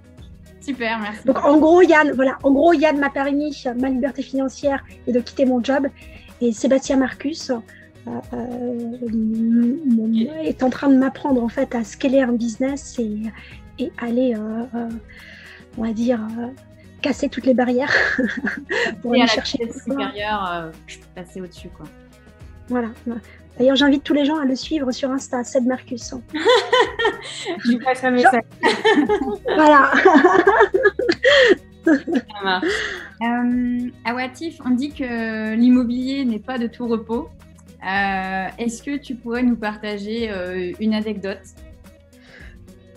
Super, 0.63 0.99
merci. 0.99 1.27
Donc 1.27 1.45
en 1.45 1.59
gros, 1.59 1.83
Yann, 1.83 2.13
voilà, 2.13 2.39
en 2.43 2.53
gros, 2.53 2.73
Yann 2.73 2.99
m'a 2.99 3.11
permis 3.11 3.55
ma 3.79 3.91
liberté 3.91 4.23
financière 4.23 4.83
et 5.07 5.13
de 5.13 5.21
quitter 5.21 5.45
mon 5.45 5.63
job. 5.63 5.89
Et 6.41 6.53
Sébastien 6.53 6.97
Marcus, 6.97 7.53
euh, 8.09 9.77
est 10.43 10.63
en 10.63 10.71
train 10.71 10.89
de 10.89 10.97
m'apprendre 10.97 11.43
en 11.43 11.49
fait 11.49 11.75
à 11.75 11.85
scaler 11.85 12.21
un 12.21 12.33
business 12.33 12.99
et, 12.99 13.23
et 13.79 13.93
aller, 13.99 14.35
euh, 14.35 14.65
euh, 14.75 14.89
on 15.79 15.85
va 15.85 15.93
dire, 15.93 16.21
casser 17.03 17.29
toutes 17.29 17.47
les 17.47 17.55
barrières 17.55 17.93
pour 19.03 19.13
aller 19.13 19.27
chercher 19.27 19.65
le 19.65 19.73
supérieur, 19.73 20.73
passer 21.15 21.41
au-dessus 21.41 21.69
quoi. 21.69 21.87
Voilà. 22.69 22.89
D'ailleurs, 23.59 23.77
j'invite 23.77 24.05
tous 24.05 24.15
les 24.15 24.25
gens 24.25 24.39
à 24.39 24.45
le 24.45 24.57
suivre 24.57 24.91
sur 24.91 25.11
Insta, 25.11 25.45
Seb 25.45 25.67
Marcus. 25.67 26.15
Je 27.65 27.69
lui 27.69 27.79
passe 27.79 28.03
un 28.05 28.13
message. 28.13 28.43
voilà. 29.45 29.93
Euh, 31.87 33.91
à 34.05 34.15
Watif, 34.15 34.61
on 34.65 34.71
dit 34.71 34.93
que 34.93 35.55
l'immobilier 35.55 36.25
n'est 36.25 36.39
pas 36.39 36.59
de 36.59 36.69
tout 36.69 36.87
repos. 36.87 37.29
Euh, 37.83 38.49
est-ce 38.59 38.83
que 38.83 38.97
tu 38.99 39.15
pourrais 39.15 39.43
nous 39.43 39.57
partager 39.57 40.31
euh, 40.31 40.73
une 40.81 40.95
anecdote? 40.95 41.41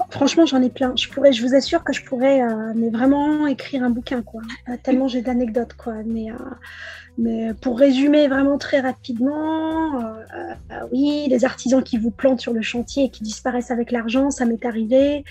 Franchement, 0.09 0.45
j'en 0.45 0.61
ai 0.61 0.69
plein. 0.69 0.93
Je 0.95 1.07
pourrais, 1.07 1.31
je 1.31 1.45
vous 1.45 1.55
assure 1.55 1.83
que 1.83 1.93
je 1.93 2.03
pourrais, 2.03 2.41
euh, 2.41 2.73
mais 2.75 2.89
vraiment 2.89 3.47
écrire 3.47 3.83
un 3.83 3.89
bouquin, 3.89 4.21
quoi. 4.21 4.41
tellement 4.83 5.07
j'ai 5.07 5.21
d'anecdotes, 5.21 5.73
quoi. 5.73 5.95
Mais, 6.05 6.27
mais 7.17 7.53
pour 7.53 7.79
résumer 7.79 8.27
vraiment 8.27 8.57
très 8.57 8.81
rapidement, 8.81 10.03
oui, 10.91 11.27
les 11.29 11.45
artisans 11.45 11.81
qui 11.81 11.97
vous 11.97 12.11
plantent 12.11 12.41
sur 12.41 12.53
le 12.53 12.61
chantier 12.61 13.05
et 13.05 13.09
qui 13.09 13.23
disparaissent 13.23 13.71
avec 13.71 13.91
l'argent, 13.91 14.29
ça 14.29 14.45
m'est 14.45 14.65
arrivé. 14.65 15.23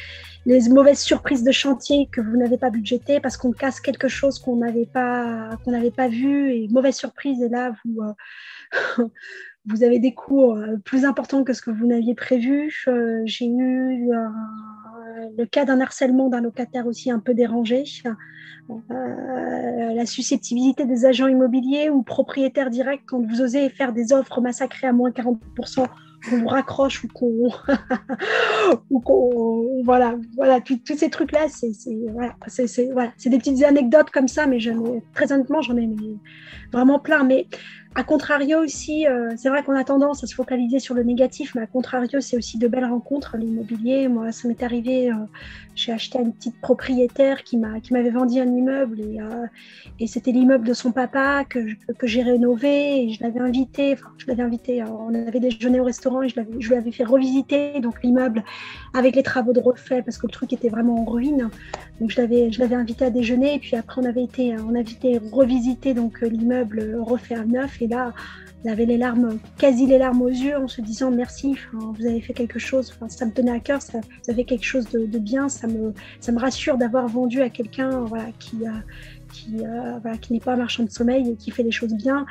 Les 0.47 0.69
mauvaises 0.69 1.01
surprises 1.01 1.45
de 1.45 1.53
chantier 1.53 2.09
que 2.11 2.21
vous 2.21 2.37
n'avez 2.37 2.57
pas 2.57 2.71
budgété 2.71 3.21
parce 3.21 3.37
qu'on 3.37 3.53
casse 3.53 3.79
quelque 3.79 4.09
chose 4.09 4.39
qu'on 4.41 4.57
n'avait 4.57 4.87
pas, 4.87 5.51
qu'on 5.65 5.73
n'avait 5.73 5.93
pas 5.93 6.09
vu 6.09 6.53
et 6.53 6.67
mauvaise 6.69 6.97
surprise. 6.97 7.41
Et 7.43 7.49
là, 7.49 7.73
vous 7.85 8.01
vous 9.67 9.85
avez 9.85 9.99
des 9.99 10.15
cours 10.15 10.57
euh, 10.57 10.77
plus 10.85 11.05
importants 11.05 11.45
que 11.45 11.53
ce 11.53 11.63
que 11.63 11.71
vous 11.71 11.87
n'aviez 11.87 12.15
prévu. 12.15 12.85
Euh, 12.89 13.23
j'ai 13.25 13.47
eu 13.47 14.13
euh, 14.13 14.29
le 15.39 15.45
cas 15.45 15.65
d'un 15.65 15.81
harcèlement 15.81 16.29
d'un 16.29 16.41
locataire 16.41 16.87
aussi 16.87 17.11
un 17.11 17.19
peu 17.19 17.35
dérangé. 17.35 17.85
la 18.69 20.07
susceptibilité 20.07 20.85
des 20.87 21.05
agents 21.05 21.29
immobiliers 21.29 21.91
ou 21.91 22.03
propriétaires 22.03 22.71
directs 22.71 23.03
quand 23.07 23.21
vous 23.21 23.41
osez 23.41 23.69
faire 23.69 23.93
des 23.93 24.13
offres 24.13 24.41
massacrées 24.41 24.87
à 24.87 24.93
moins 24.93 25.11
40% 25.11 25.87
qu'on 26.29 26.47
raccroche 26.47 27.05
ou 27.05 27.09
qu'on 27.09 27.51
ou 28.91 29.01
qu'on 29.01 29.83
voilà 29.85 30.17
voilà 30.37 30.61
tous 30.61 30.97
ces 30.97 31.11
trucs 31.11 31.33
là 31.33 31.47
c'est 31.49 31.73
voilà 32.13 32.35
c'est 32.47 32.91
voilà, 32.93 33.13
des 33.25 33.39
petites 33.39 33.63
anecdotes 33.65 34.11
comme 34.11 34.29
ça 34.29 34.47
mais 34.47 34.59
très 35.15 35.33
honnêtement 35.33 35.63
j'en 35.63 35.77
ai 35.77 35.89
vraiment 36.73 36.99
plein 36.99 37.25
mais 37.25 37.47
a 37.95 38.05
contrario 38.05 38.61
aussi, 38.61 39.07
euh, 39.07 39.35
c'est 39.37 39.51
vrai 39.51 39.63
qu'on 39.63 39.75
a 39.75 39.85
tendance 39.85 40.25
à 40.25 40.27
se 40.27 40.35
focaliser 40.35 40.79
sur 40.79 40.95
le 40.95 41.03
négatif, 41.03 41.55
mais 41.55 41.61
à 41.61 41.67
contrario, 41.67 42.21
c'est 42.21 42.39
aussi 42.39 42.57
de 42.57 42.67
belles 42.67 42.87
rencontres, 42.87 43.37
l'immobilier. 43.37 44.09
Moi, 44.09 44.33
ça 44.33 44.49
m'est 44.49 44.63
arrivé, 44.63 45.11
euh, 45.11 45.15
j'ai 45.75 45.93
acheté 45.93 46.19
une 46.19 46.33
petite 46.33 46.59
propriétaire 46.63 47.43
qui 47.45 47.59
m'avait 47.59 48.11
vendu 48.11 48.41
un 48.41 48.47
immeuble 48.47 49.01
et, 49.01 49.21
euh, 49.21 49.47
et 50.01 50.07
c'était 50.07 50.33
l'immeuble 50.33 50.67
de 50.67 50.73
son 50.73 50.93
papa 50.93 51.45
que, 51.45 51.59
que 51.99 52.07
j'ai 52.07 52.23
rénové 52.23 53.05
et 53.05 53.11
je 53.11 53.23
l'avais 53.23 53.41
invité, 53.41 53.97
je 54.17 54.27
l'avais 54.27 54.43
invité, 54.43 54.83
on 54.83 55.15
avait 55.15 55.41
déjeuné 55.41 55.79
au 55.79 55.85
restaurant 55.85 56.12
et 56.21 56.29
je, 56.29 56.35
je 56.59 56.69
lui 56.69 56.75
avais 56.75 56.91
fait 56.91 57.05
revisiter 57.05 57.81
donc 57.81 58.03
l'immeuble 58.03 58.45
avec 58.93 59.17
les 59.17 59.23
travaux 59.23 59.53
de 59.53 59.61
refait 59.61 60.03
parce 60.03 60.19
que 60.19 60.27
le 60.27 60.33
truc 60.33 60.53
était 60.53 60.69
vraiment 60.69 61.01
en 61.01 61.05
ruine. 61.05 61.49
Donc 62.01 62.11
je 62.11 62.21
l'avais 62.21 62.75
invité 62.75 63.05
à 63.05 63.11
déjeuner 63.11 63.55
et 63.55 63.59
puis 63.59 63.77
après 63.77 64.03
on 64.03 64.05
avait 64.05 64.25
été, 64.25 64.57
on 64.59 64.75
avait 64.75 64.83
été 64.83 65.19
revisiter 65.31 65.95
donc 65.95 66.21
l'immeuble 66.21 66.97
refait 67.01 67.37
à 67.37 67.45
neuf 67.45 67.81
et 67.81 67.87
là, 67.87 68.13
on 68.65 68.71
avait 68.71 68.87
les 68.87 68.97
larmes, 68.97 69.39
quasi 69.59 69.87
les 69.87 69.99
larmes 69.99 70.23
aux 70.23 70.29
yeux, 70.29 70.57
en 70.57 70.69
se 70.69 70.81
disant 70.81 71.11
merci, 71.11 71.57
vous 71.73 72.07
avez 72.07 72.21
fait 72.21 72.33
quelque 72.33 72.59
chose, 72.59 72.97
ça 73.09 73.27
me 73.27 73.33
tenait 73.33 73.51
à 73.51 73.61
cœur, 73.61 73.83
ça, 73.83 73.99
vous 74.01 74.31
avez 74.31 74.45
quelque 74.45 74.65
chose 74.65 74.89
de, 74.91 75.19
bien, 75.19 75.49
ça 75.49 75.67
me, 75.67 75.93
ça 76.21 76.31
me 76.31 76.39
rassure 76.39 76.77
d'avoir 76.77 77.09
vendu 77.09 77.43
à 77.43 77.51
quelqu'un 77.51 77.91
voilà, 78.03 78.27
qui, 78.39 78.65
a 78.67 78.83
qui, 79.33 79.65
euh, 79.65 79.99
qui 80.21 80.33
n'est 80.33 80.41
pas 80.41 80.53
un 80.53 80.57
marchand 80.57 80.85
de 80.85 80.91
sommeil 80.91 81.31
et 81.31 81.37
qui 81.37 81.51
fait 81.51 81.63
les 81.63 81.71
choses 81.71 81.95
bien. 81.95 82.27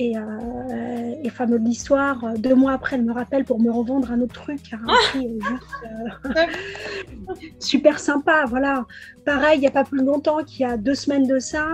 Et, 0.00 0.18
euh, 0.18 1.14
et 1.22 1.30
fameux 1.30 1.60
de 1.60 1.64
l'histoire, 1.64 2.24
euh, 2.24 2.34
deux 2.36 2.56
mois 2.56 2.72
après, 2.72 2.96
elle 2.96 3.04
me 3.04 3.12
rappelle 3.12 3.44
pour 3.44 3.60
me 3.60 3.70
revendre 3.70 4.10
un 4.10 4.20
autre 4.20 4.34
truc 4.34 4.60
prix 5.10 5.38
juste 5.40 6.34
super 7.60 8.00
sympa. 8.00 8.44
Voilà. 8.46 8.86
Pareil, 9.24 9.58
il 9.58 9.60
n'y 9.60 9.68
a 9.68 9.70
pas 9.70 9.84
plus 9.84 10.04
longtemps 10.04 10.42
qu'il 10.42 10.66
y 10.66 10.68
a 10.68 10.76
deux 10.76 10.94
semaines 10.94 11.26
de 11.26 11.38
ça, 11.38 11.66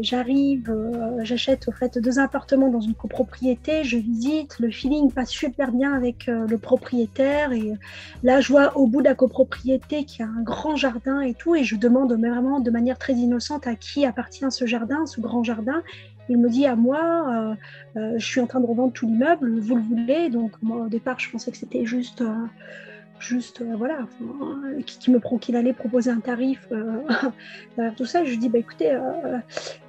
j'arrive, 0.00 0.74
j'achète 1.22 1.68
au 1.68 1.72
fait 1.72 1.96
deux 1.98 2.18
appartements 2.18 2.70
dans 2.70 2.80
une 2.80 2.94
copropriété, 2.94 3.84
je 3.84 3.98
visite, 3.98 4.58
le 4.58 4.72
feeling 4.72 5.12
passe 5.12 5.30
super 5.30 5.70
bien 5.70 5.92
avec 5.92 6.26
le 6.26 6.58
propriétaire. 6.58 7.52
Et 7.52 7.74
là, 8.24 8.40
je 8.40 8.48
vois 8.48 8.76
au 8.76 8.88
bout 8.88 9.00
de 9.00 9.06
la 9.06 9.14
copropriété 9.14 10.04
qu'il 10.04 10.26
y 10.26 10.28
a 10.28 10.30
un 10.32 10.42
grand 10.42 10.74
jardin 10.74 11.20
et 11.20 11.34
tout, 11.34 11.54
et 11.54 11.62
je 11.62 11.76
demande 11.76 12.12
vraiment 12.12 12.58
de 12.58 12.70
manière 12.72 12.98
très 12.98 13.12
innocente 13.12 13.68
à 13.68 13.76
qui 13.76 14.04
a 14.04 14.12
appartient 14.18 14.50
ce 14.50 14.66
jardin, 14.66 15.06
ce 15.06 15.20
grand 15.20 15.44
jardin. 15.44 15.82
Il 16.28 16.38
me 16.38 16.50
dit 16.50 16.66
à 16.66 16.74
moi, 16.74 17.56
euh, 17.96 18.00
euh, 18.00 18.14
je 18.18 18.26
suis 18.26 18.40
en 18.40 18.46
train 18.46 18.60
de 18.60 18.66
revendre 18.66 18.92
tout 18.92 19.06
l'immeuble, 19.06 19.60
vous 19.60 19.76
le 19.76 19.82
voulez 19.82 20.28
Donc 20.28 20.52
moi 20.60 20.86
au 20.86 20.88
départ 20.88 21.20
je 21.20 21.30
pensais 21.30 21.52
que 21.52 21.56
c'était 21.56 21.86
juste, 21.86 22.20
euh, 22.20 22.34
juste 23.20 23.62
voilà, 23.62 24.00
qui, 24.84 25.10
me 25.12 25.20
qu'il 25.38 25.54
allait 25.54 25.72
proposer 25.72 26.10
un 26.10 26.18
tarif 26.18 26.68
tout 27.96 28.04
ça. 28.04 28.24
Je 28.24 28.30
lui 28.30 28.38
dis 28.38 28.48
bah 28.48 28.58
écoutez, 28.58 28.98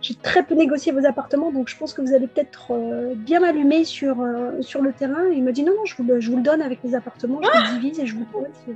j'ai 0.01 0.13
très 0.13 0.43
peu 0.43 0.53
négocié 0.53 0.91
vos 0.91 1.05
appartements, 1.05 1.51
donc 1.51 1.67
je 1.69 1.75
pense 1.75 1.93
que 1.93 2.01
vous 2.01 2.13
allez 2.13 2.27
peut-être 2.27 2.71
bien 3.15 3.39
m'allumer 3.39 3.83
sur 3.83 4.25
sur 4.61 4.81
le 4.81 4.93
terrain. 4.93 5.25
il 5.33 5.43
me 5.43 5.51
dit 5.51 5.63
non 5.63 5.73
non, 5.75 5.85
je 5.85 5.95
vous 5.97 6.03
le, 6.03 6.19
je 6.19 6.29
vous 6.29 6.37
le 6.37 6.43
donne 6.43 6.61
avec 6.61 6.79
les 6.83 6.93
appartements, 6.95 7.41
je 7.41 7.73
le 7.73 7.79
divise 7.79 7.99
et 7.99 8.05
je 8.05 8.15
vous 8.15 8.25
le 8.33 8.73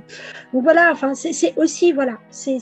Donc 0.52 0.62
voilà, 0.64 0.90
enfin 0.92 1.14
c'est 1.14 1.54
aussi 1.56 1.92
voilà, 1.92 2.18
c'est 2.30 2.58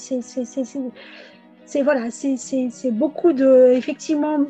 c'est 1.73 1.83
voilà, 1.83 2.11
c'est 2.11 2.91
beaucoup 2.91 3.33
de 3.33 3.73
effectivement 3.75 4.41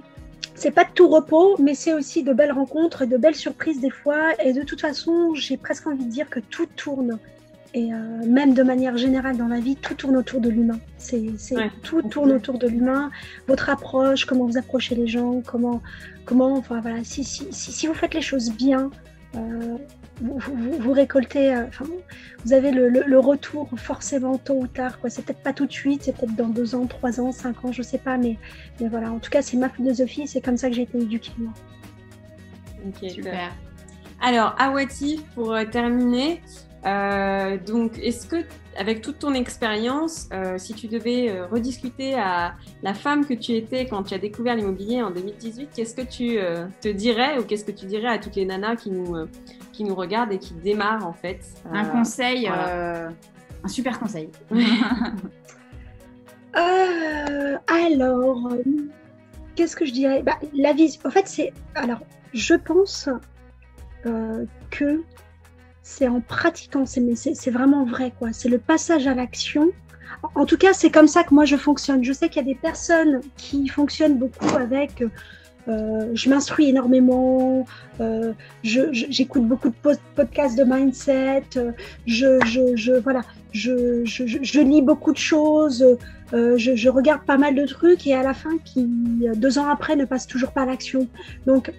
c'est 0.56 0.72
pas 0.72 0.84
de 0.84 0.90
tout 0.92 1.08
repos, 1.08 1.56
mais 1.58 1.74
c'est 1.74 1.94
aussi 1.94 2.24
de 2.24 2.32
belles 2.32 2.52
rencontres, 2.52 3.06
de 3.06 3.16
belles 3.16 3.36
surprises 3.36 3.80
des 3.80 3.90
fois. 3.90 4.32
Et 4.44 4.52
de 4.52 4.62
toute 4.62 4.80
façon, 4.80 5.34
j'ai 5.34 5.56
presque 5.56 5.86
envie 5.86 6.04
de 6.04 6.10
dire 6.10 6.28
que 6.28 6.40
tout 6.40 6.66
tourne. 6.66 7.18
Et 7.74 7.94
euh, 7.94 7.96
même 8.26 8.52
de 8.54 8.62
manière 8.62 8.96
générale 8.96 9.36
dans 9.36 9.48
la 9.48 9.60
vie, 9.60 9.76
tout 9.76 9.94
tourne 9.94 10.16
autour 10.16 10.40
de 10.40 10.50
l'humain. 10.50 10.78
C'est, 10.98 11.24
tout 11.82 12.02
tourne 12.02 12.32
autour 12.32 12.58
de 12.58 12.68
l'humain. 12.68 13.10
Votre 13.46 13.70
approche, 13.70 14.24
comment 14.24 14.44
vous 14.44 14.58
approchez 14.58 14.94
les 14.94 15.06
gens, 15.06 15.42
comment, 15.46 15.80
comment, 16.26 16.54
enfin 16.54 16.80
voilà, 16.80 17.02
si, 17.02 17.24
si, 17.24 17.46
si, 17.50 17.86
vous 17.86 17.94
faites 17.94 18.14
les 18.14 18.20
choses 18.20 18.52
bien, 18.52 18.90
euh, 19.36 19.78
vous, 20.22 20.92
récoltez, 20.92 21.54
euh, 21.54 21.64
vous 22.44 22.52
avez 22.52 22.70
le, 22.70 23.18
retour 23.18 23.68
forcément 23.76 24.38
tôt 24.38 24.54
ou 24.54 24.66
tard. 24.66 24.98
C'est 25.08 25.24
peut-être 25.24 25.42
pas 25.42 25.52
tout 25.52 25.66
de 25.66 25.72
suite, 25.72 26.04
c'est 26.04 26.16
peut-être 26.16 26.34
dans 26.36 26.48
deux 26.48 26.74
ans, 26.74 26.86
trois 26.86 27.20
ans, 27.20 27.32
cinq 27.32 27.64
ans, 27.64 27.72
je 27.72 27.82
sais 27.82 27.98
pas, 27.98 28.16
mais, 28.16 28.38
mais 28.80 28.88
voilà. 28.88 29.10
En 29.12 29.18
tout 29.18 29.30
cas, 29.30 29.42
c'est 29.42 29.56
ma 29.56 29.68
philosophie, 29.68 30.26
c'est 30.26 30.40
comme 30.40 30.56
ça 30.56 30.68
que 30.68 30.76
j'ai 30.76 30.82
été 30.82 30.98
éduquée. 30.98 31.32
Moi. 31.38 31.52
Ok, 32.86 33.10
super. 33.10 33.52
Alors, 34.20 34.54
Awati, 34.58 35.24
pour 35.34 35.52
euh, 35.52 35.64
terminer, 35.64 36.40
euh, 36.84 37.58
donc, 37.58 37.98
est-ce 37.98 38.26
que, 38.26 38.44
avec 38.76 39.02
toute 39.02 39.18
ton 39.18 39.34
expérience, 39.34 40.28
euh, 40.32 40.58
si 40.58 40.74
tu 40.74 40.88
devais 40.88 41.42
rediscuter 41.42 42.14
à 42.14 42.54
la 42.82 42.94
femme 42.94 43.26
que 43.26 43.34
tu 43.34 43.52
étais 43.52 43.86
quand 43.86 44.02
tu 44.02 44.14
as 44.14 44.18
découvert 44.18 44.56
l'immobilier 44.56 45.02
en 45.02 45.10
2018, 45.10 45.70
qu'est-ce 45.74 45.94
que 45.94 46.02
tu 46.02 46.38
te 46.80 46.88
dirais 46.88 47.38
ou 47.38 47.44
qu'est-ce 47.44 47.64
que 47.64 47.72
tu 47.72 47.86
dirais 47.86 48.08
à 48.08 48.18
toutes 48.18 48.36
les 48.36 48.44
nanas 48.44 48.76
qui 48.76 48.90
nous, 48.90 49.16
qui 49.72 49.84
nous 49.84 49.94
regardent 49.94 50.32
et 50.32 50.38
qui 50.38 50.54
démarrent 50.54 51.06
en 51.06 51.12
fait 51.12 51.40
Un 51.72 51.84
conseil, 51.84 52.48
un 52.48 53.12
super 53.68 53.98
conseil. 54.00 54.30
alors, 57.66 58.48
qu'est-ce 59.54 59.76
que 59.76 59.86
je 59.86 59.92
dirais? 59.92 60.22
Bah, 60.22 60.38
La 60.54 60.72
vision. 60.72 61.00
En 61.04 61.10
fait, 61.10 61.26
c'est. 61.26 61.52
Alors, 61.74 62.00
je 62.32 62.54
pense 62.54 63.08
euh, 64.06 64.44
que 64.70 65.02
c'est 65.82 66.08
en 66.08 66.20
pratiquant, 66.20 66.84
c'est 66.86 67.50
vraiment 67.50 67.84
vrai, 67.84 68.12
quoi. 68.18 68.32
C'est 68.32 68.48
le 68.48 68.58
passage 68.58 69.06
à 69.06 69.14
l'action. 69.14 69.70
En 70.34 70.46
tout 70.46 70.56
cas, 70.56 70.72
c'est 70.72 70.90
comme 70.90 71.08
ça 71.08 71.24
que 71.24 71.34
moi 71.34 71.44
je 71.44 71.56
fonctionne. 71.56 72.04
Je 72.04 72.12
sais 72.12 72.28
qu'il 72.28 72.36
y 72.36 72.44
a 72.44 72.54
des 72.54 72.58
personnes 72.58 73.20
qui 73.36 73.68
fonctionnent 73.68 74.18
beaucoup 74.18 74.54
avec. 74.56 75.02
Euh, 75.68 76.10
je 76.14 76.28
m'instruis 76.28 76.70
énormément, 76.70 77.64
euh, 78.00 78.32
j'écoute 78.64 79.46
beaucoup 79.46 79.68
de 79.68 79.96
podcasts 80.16 80.58
de 80.58 80.64
mindset, 80.64 81.44
je, 82.04 82.40
je, 82.74 82.98
voilà, 82.98 83.22
je, 83.52 84.04
je, 84.04 84.60
lis 84.60 84.82
beaucoup 84.82 85.12
de 85.12 85.18
choses, 85.18 85.86
je, 86.32 86.88
regarde 86.88 87.22
pas 87.24 87.36
mal 87.36 87.54
de 87.54 87.64
trucs 87.64 88.08
et 88.08 88.14
à 88.16 88.24
la 88.24 88.34
fin, 88.34 88.58
qui 88.64 88.88
deux 89.36 89.56
ans 89.56 89.68
après, 89.68 89.94
ne 89.94 90.04
passe 90.04 90.26
toujours 90.26 90.50
pas 90.50 90.62
à 90.62 90.66
l'action. 90.66 91.06
Donc, 91.46 91.72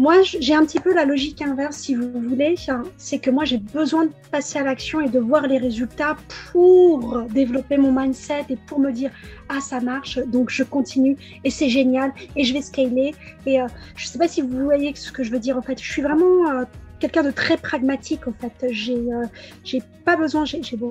moi, 0.00 0.22
j'ai 0.22 0.54
un 0.54 0.64
petit 0.64 0.80
peu 0.80 0.94
la 0.94 1.04
logique 1.04 1.42
inverse, 1.42 1.76
si 1.76 1.94
vous 1.94 2.10
voulez. 2.10 2.54
C'est 2.96 3.18
que 3.18 3.30
moi, 3.30 3.44
j'ai 3.44 3.58
besoin 3.58 4.06
de 4.06 4.12
passer 4.30 4.58
à 4.58 4.62
l'action 4.62 5.02
et 5.02 5.10
de 5.10 5.18
voir 5.18 5.46
les 5.46 5.58
résultats 5.58 6.16
pour 6.50 7.20
développer 7.24 7.76
mon 7.76 7.92
mindset 7.92 8.46
et 8.48 8.56
pour 8.56 8.78
me 8.80 8.92
dire 8.92 9.10
ah 9.50 9.60
ça 9.60 9.78
marche, 9.80 10.18
donc 10.18 10.48
je 10.48 10.62
continue 10.62 11.18
et 11.44 11.50
c'est 11.50 11.68
génial 11.68 12.14
et 12.34 12.44
je 12.44 12.54
vais 12.54 12.62
scaler. 12.62 13.14
Et 13.44 13.60
euh, 13.60 13.66
je 13.94 14.06
ne 14.06 14.08
sais 14.08 14.18
pas 14.18 14.26
si 14.26 14.40
vous 14.40 14.64
voyez 14.64 14.90
ce 14.94 15.12
que 15.12 15.22
je 15.22 15.30
veux 15.30 15.38
dire. 15.38 15.58
En 15.58 15.62
fait, 15.62 15.78
je 15.78 15.92
suis 15.92 16.00
vraiment 16.00 16.50
euh, 16.50 16.64
quelqu'un 17.00 17.22
de 17.22 17.30
très 17.30 17.56
pragmatique 17.56 18.28
en 18.28 18.32
fait. 18.32 18.68
J'ai 18.70 18.94
euh, 18.94 19.24
j'ai 19.64 19.82
pas 20.04 20.16
besoin 20.16 20.44
j'ai 20.44 20.60
bon, 20.76 20.90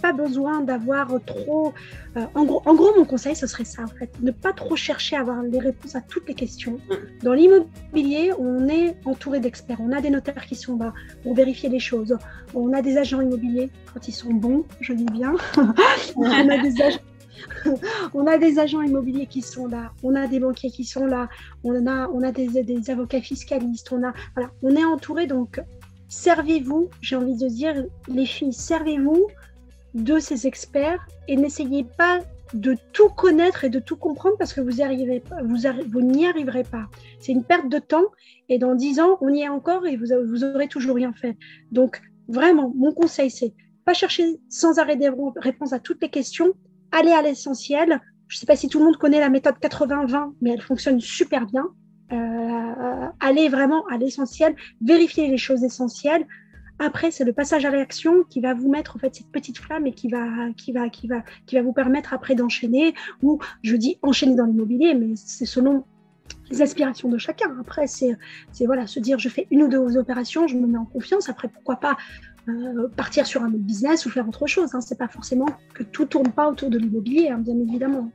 pas 0.00 0.12
besoin 0.12 0.60
d'avoir 0.60 1.08
trop. 1.24 1.72
Euh, 2.16 2.20
en 2.34 2.44
gros 2.44 2.62
en 2.66 2.74
gros 2.74 2.92
mon 2.96 3.04
conseil 3.04 3.36
ce 3.36 3.46
serait 3.46 3.64
ça 3.64 3.82
en 3.84 3.86
fait, 3.86 4.10
ne 4.20 4.30
pas 4.30 4.52
trop 4.52 4.76
chercher 4.76 5.16
à 5.16 5.20
avoir 5.20 5.42
les 5.42 5.58
réponses 5.58 5.94
à 5.94 6.00
toutes 6.00 6.26
les 6.28 6.34
questions. 6.34 6.78
Dans 7.22 7.32
l'immobilier 7.32 8.32
on 8.38 8.68
est 8.68 8.96
entouré 9.04 9.40
d'experts, 9.40 9.78
on 9.80 9.92
a 9.92 10.00
des 10.00 10.10
notaires 10.10 10.46
qui 10.46 10.56
sont 10.56 10.76
là 10.76 10.92
pour 11.22 11.34
vérifier 11.34 11.68
les 11.68 11.78
choses, 11.78 12.16
on 12.54 12.72
a 12.72 12.82
des 12.82 12.96
agents 12.96 13.20
immobiliers 13.20 13.70
quand 13.92 14.08
ils 14.08 14.12
sont 14.12 14.32
bons, 14.32 14.64
je 14.80 14.92
dis 14.92 15.06
bien, 15.06 15.34
on 16.16 16.24
a 16.24 16.58
des 16.58 16.82
agents 16.82 16.98
on 18.14 18.26
a 18.26 18.38
des 18.38 18.58
agents 18.58 18.82
immobiliers 18.82 19.26
qui 19.26 19.42
sont 19.42 19.66
là, 19.66 19.92
on 20.02 20.14
a 20.14 20.26
des 20.26 20.40
banquiers 20.40 20.70
qui 20.70 20.84
sont 20.84 21.06
là, 21.06 21.28
on 21.64 21.86
a, 21.86 22.08
on 22.08 22.22
a 22.22 22.32
des, 22.32 22.90
avocats 22.90 23.20
fiscalistes, 23.20 23.92
on, 23.92 24.02
a, 24.02 24.12
voilà, 24.34 24.50
on 24.62 24.74
est 24.74 24.84
entouré. 24.84 25.26
Donc, 25.26 25.60
servez-vous, 26.08 26.88
j'ai 27.00 27.16
envie 27.16 27.36
de 27.36 27.48
dire, 27.48 27.84
les 28.08 28.26
filles, 28.26 28.52
servez-vous 28.52 29.26
de 29.94 30.18
ces 30.18 30.46
experts 30.46 31.06
et 31.28 31.36
n'essayez 31.36 31.84
pas 31.84 32.20
de 32.54 32.76
tout 32.92 33.08
connaître 33.08 33.64
et 33.64 33.70
de 33.70 33.78
tout 33.78 33.96
comprendre 33.96 34.36
parce 34.38 34.52
que 34.52 34.60
vous 34.60 34.70
n'y 34.70 35.20
pas, 35.20 35.42
vous, 35.42 35.66
arriverez 35.66 36.64
pas. 36.64 36.88
C'est 37.18 37.32
une 37.32 37.44
perte 37.44 37.68
de 37.68 37.78
temps 37.78 38.04
et 38.48 38.58
dans 38.58 38.74
dix 38.74 39.00
ans, 39.00 39.18
on 39.20 39.32
y 39.32 39.40
est 39.40 39.48
encore 39.48 39.86
et 39.86 39.96
vous, 39.96 40.06
vous 40.26 40.44
aurez 40.44 40.68
toujours 40.68 40.96
rien 40.96 41.12
fait. 41.12 41.36
Donc, 41.70 42.02
vraiment, 42.28 42.72
mon 42.76 42.92
conseil, 42.92 43.30
c'est 43.30 43.54
pas 43.84 43.94
chercher 43.94 44.38
sans 44.48 44.78
arrêt 44.78 44.96
des 44.96 45.10
réponses 45.36 45.72
à 45.72 45.78
toutes 45.78 46.02
les 46.02 46.10
questions, 46.10 46.52
aller 46.92 47.10
à 47.10 47.22
l'essentiel. 47.22 48.00
Je 48.28 48.36
ne 48.36 48.40
sais 48.40 48.46
pas 48.46 48.56
si 48.56 48.68
tout 48.68 48.78
le 48.78 48.84
monde 48.84 48.96
connaît 48.96 49.20
la 49.20 49.28
méthode 49.28 49.56
80-20, 49.60 50.34
mais 50.40 50.50
elle 50.50 50.62
fonctionne 50.62 51.00
super 51.00 51.46
bien. 51.46 51.66
Euh, 52.12 53.06
aller 53.20 53.48
vraiment 53.48 53.86
à 53.86 53.96
l'essentiel, 53.96 54.54
vérifier 54.82 55.28
les 55.28 55.38
choses 55.38 55.64
essentielles. 55.64 56.26
Après, 56.78 57.10
c'est 57.10 57.24
le 57.24 57.32
passage 57.32 57.64
à 57.64 57.70
l'action 57.70 58.24
qui 58.28 58.40
va 58.40 58.54
vous 58.54 58.70
mettre 58.70 58.96
en 58.96 58.98
fait 58.98 59.14
cette 59.14 59.30
petite 59.30 59.58
flamme 59.58 59.86
et 59.86 59.92
qui 59.92 60.08
va, 60.08 60.50
qui 60.56 60.72
va, 60.72 60.88
qui 60.88 61.06
va, 61.06 61.22
qui 61.46 61.54
va 61.56 61.62
vous 61.62 61.72
permettre 61.72 62.12
après 62.12 62.34
d'enchaîner. 62.34 62.94
Ou 63.22 63.38
je 63.62 63.76
dis 63.76 63.98
enchaîner 64.02 64.34
dans 64.34 64.46
l'immobilier, 64.46 64.94
mais 64.94 65.14
c'est 65.16 65.46
selon 65.46 65.84
les 66.50 66.60
aspirations 66.60 67.08
de 67.08 67.18
chacun. 67.18 67.56
Après, 67.60 67.86
c'est, 67.86 68.16
voilà, 68.64 68.86
se 68.86 69.00
dire 69.00 69.18
je 69.18 69.28
fais 69.28 69.46
une 69.50 69.62
ou 69.62 69.68
deux 69.68 69.96
opérations, 69.96 70.46
je 70.46 70.56
me 70.56 70.66
mets 70.66 70.78
en 70.78 70.84
confiance. 70.84 71.28
Après, 71.28 71.48
pourquoi 71.48 71.76
pas 71.76 71.96
euh, 72.48 72.88
partir 72.96 73.26
sur 73.26 73.42
un 73.42 73.48
autre 73.48 73.58
business 73.58 74.06
ou 74.06 74.10
faire 74.10 74.28
autre 74.28 74.46
chose. 74.46 74.74
Hein. 74.74 74.80
C'est 74.80 74.98
pas 74.98 75.08
forcément 75.08 75.46
que 75.74 75.82
tout 75.82 76.06
tourne 76.06 76.30
pas 76.30 76.48
autour 76.48 76.70
de 76.70 76.78
l'immobilier, 76.78 77.28
hein, 77.28 77.38
bien 77.38 77.58
évidemment. 77.58 78.10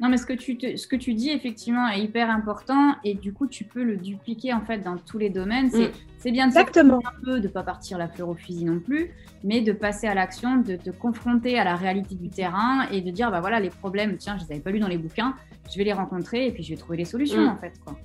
Non, 0.00 0.10
mais 0.10 0.18
ce 0.18 0.26
que, 0.26 0.34
tu 0.34 0.76
ce 0.76 0.86
que 0.86 0.96
tu 0.96 1.14
dis 1.14 1.30
effectivement 1.30 1.88
est 1.88 2.00
hyper 2.00 2.28
important 2.28 2.96
et 3.02 3.14
du 3.14 3.32
coup 3.32 3.46
tu 3.46 3.64
peux 3.64 3.82
le 3.82 3.96
dupliquer 3.96 4.52
en 4.52 4.60
fait 4.60 4.78
dans 4.78 4.98
tous 4.98 5.16
les 5.16 5.30
domaines. 5.30 5.70
C'est, 5.70 6.30
mm. 6.30 6.32
bien 6.32 6.46
de 6.46 6.50
Exactement. 6.50 7.00
un 7.04 7.24
peu, 7.24 7.40
de 7.40 7.48
pas 7.48 7.62
partir 7.62 7.96
la 7.96 8.08
fleur 8.08 8.28
au 8.28 8.34
fusil 8.34 8.64
non 8.64 8.78
plus, 8.78 9.10
mais 9.42 9.62
de 9.62 9.72
passer 9.72 10.06
à 10.06 10.14
l'action, 10.14 10.56
de 10.56 10.76
te 10.76 10.90
confronter 10.90 11.58
à 11.58 11.64
la 11.64 11.76
réalité 11.76 12.14
du 12.14 12.28
terrain 12.28 12.86
et 12.90 13.00
de 13.00 13.10
dire 13.10 13.30
bah 13.30 13.40
voilà 13.40 13.58
les 13.58 13.70
problèmes, 13.70 14.18
tiens 14.18 14.36
je 14.36 14.44
les 14.44 14.52
avais 14.52 14.60
pas 14.60 14.70
lus 14.70 14.80
dans 14.80 14.88
les 14.88 14.98
bouquins, 14.98 15.34
je 15.70 15.78
vais 15.78 15.84
les 15.84 15.94
rencontrer 15.94 16.46
et 16.46 16.52
puis 16.52 16.62
je 16.62 16.70
vais 16.70 16.76
trouver 16.76 16.98
les 16.98 17.06
solutions 17.06 17.42
mm. 17.42 17.48
en 17.48 17.56
fait 17.56 17.72
quoi. 17.82 17.98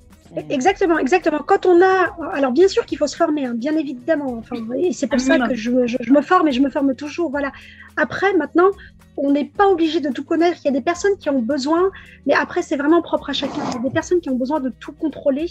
Exactement, 0.48 0.98
exactement. 0.98 1.40
Quand 1.46 1.66
on 1.66 1.82
a, 1.82 2.16
alors 2.32 2.52
bien 2.52 2.68
sûr 2.68 2.86
qu'il 2.86 2.98
faut 2.98 3.06
se 3.06 3.16
former, 3.16 3.46
hein, 3.46 3.54
bien 3.54 3.76
évidemment. 3.76 4.38
Enfin, 4.38 4.56
et 4.76 4.92
c'est 4.92 5.06
pour 5.06 5.20
ça 5.20 5.38
que 5.38 5.54
je, 5.54 5.70
je, 5.86 6.12
me 6.12 6.22
forme 6.22 6.48
et 6.48 6.52
je 6.52 6.60
me 6.60 6.70
forme 6.70 6.94
toujours. 6.94 7.30
Voilà. 7.30 7.52
Après, 7.96 8.32
maintenant, 8.34 8.70
on 9.16 9.30
n'est 9.30 9.44
pas 9.44 9.68
obligé 9.68 10.00
de 10.00 10.10
tout 10.10 10.24
connaître. 10.24 10.58
Il 10.62 10.66
y 10.66 10.68
a 10.68 10.72
des 10.72 10.80
personnes 10.80 11.16
qui 11.18 11.28
ont 11.28 11.40
besoin, 11.40 11.90
mais 12.26 12.34
après, 12.34 12.62
c'est 12.62 12.76
vraiment 12.76 13.02
propre 13.02 13.30
à 13.30 13.32
chacun. 13.32 13.60
Il 13.68 13.74
y 13.74 13.76
a 13.76 13.82
des 13.82 13.90
personnes 13.90 14.20
qui 14.20 14.30
ont 14.30 14.36
besoin 14.36 14.60
de 14.60 14.70
tout 14.70 14.92
contrôler. 14.92 15.46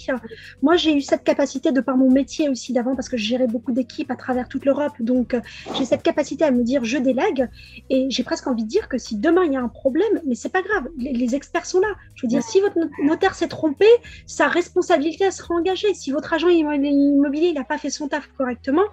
Moi, 0.62 0.78
j'ai 0.78 0.96
eu 0.96 1.02
cette 1.02 1.24
capacité 1.24 1.72
de 1.72 1.82
par 1.82 1.98
mon 1.98 2.10
métier 2.10 2.50
aussi 2.50 2.74
d'avant, 2.74 2.96
parce 2.96 3.10
que 3.10 3.18
je 3.18 3.26
gérais 3.26 3.48
beaucoup 3.48 3.72
d'équipes 3.72 4.10
à 4.10 4.16
travers 4.16 4.48
toute 4.48 4.66
l'Europe. 4.66 4.94
Donc, 5.00 5.34
euh, 5.34 5.42
j'ai 5.78 5.86
cette 5.86 6.04
capacité 6.04 6.44
à 6.44 6.52
me 6.52 6.64
dire, 6.64 6.84
je 6.84 6.98
délègue. 6.98 7.48
Et 7.90 8.08
j'ai 8.10 8.24
presque 8.24 8.48
envie 8.48 8.64
de 8.64 8.70
dire 8.70 8.88
que 8.90 8.98
si 8.98 9.16
demain 9.16 9.44
il 9.46 9.54
y 9.54 9.58
a 9.58 9.62
un 9.62 9.68
problème, 9.68 10.22
mais 10.26 10.36
c'est 10.36 10.52
pas 10.52 10.62
grave, 10.62 10.88
les, 10.98 11.36
experts 11.36 11.66
sont 11.66 11.80
là. 11.80 11.88
Je 12.16 12.26
veux 12.26 12.28
dire, 12.28 12.44
si 12.44 12.60
votre 12.60 12.78
notaire 13.04 13.36
s'est 13.36 13.48
trompé, 13.48 13.86
sa 14.26 14.48
responsabilité 14.72 15.30
sera 15.32 15.54
engagée. 15.54 15.94
Si 15.94 16.12
votre 16.12 16.32
agent 16.34 16.48
immobilier 16.48 17.52
n'a 17.52 17.66
pas 17.66 17.78
fait 17.78 17.90
son 17.90 18.08
taf 18.08 18.30
correctement, 18.38 18.86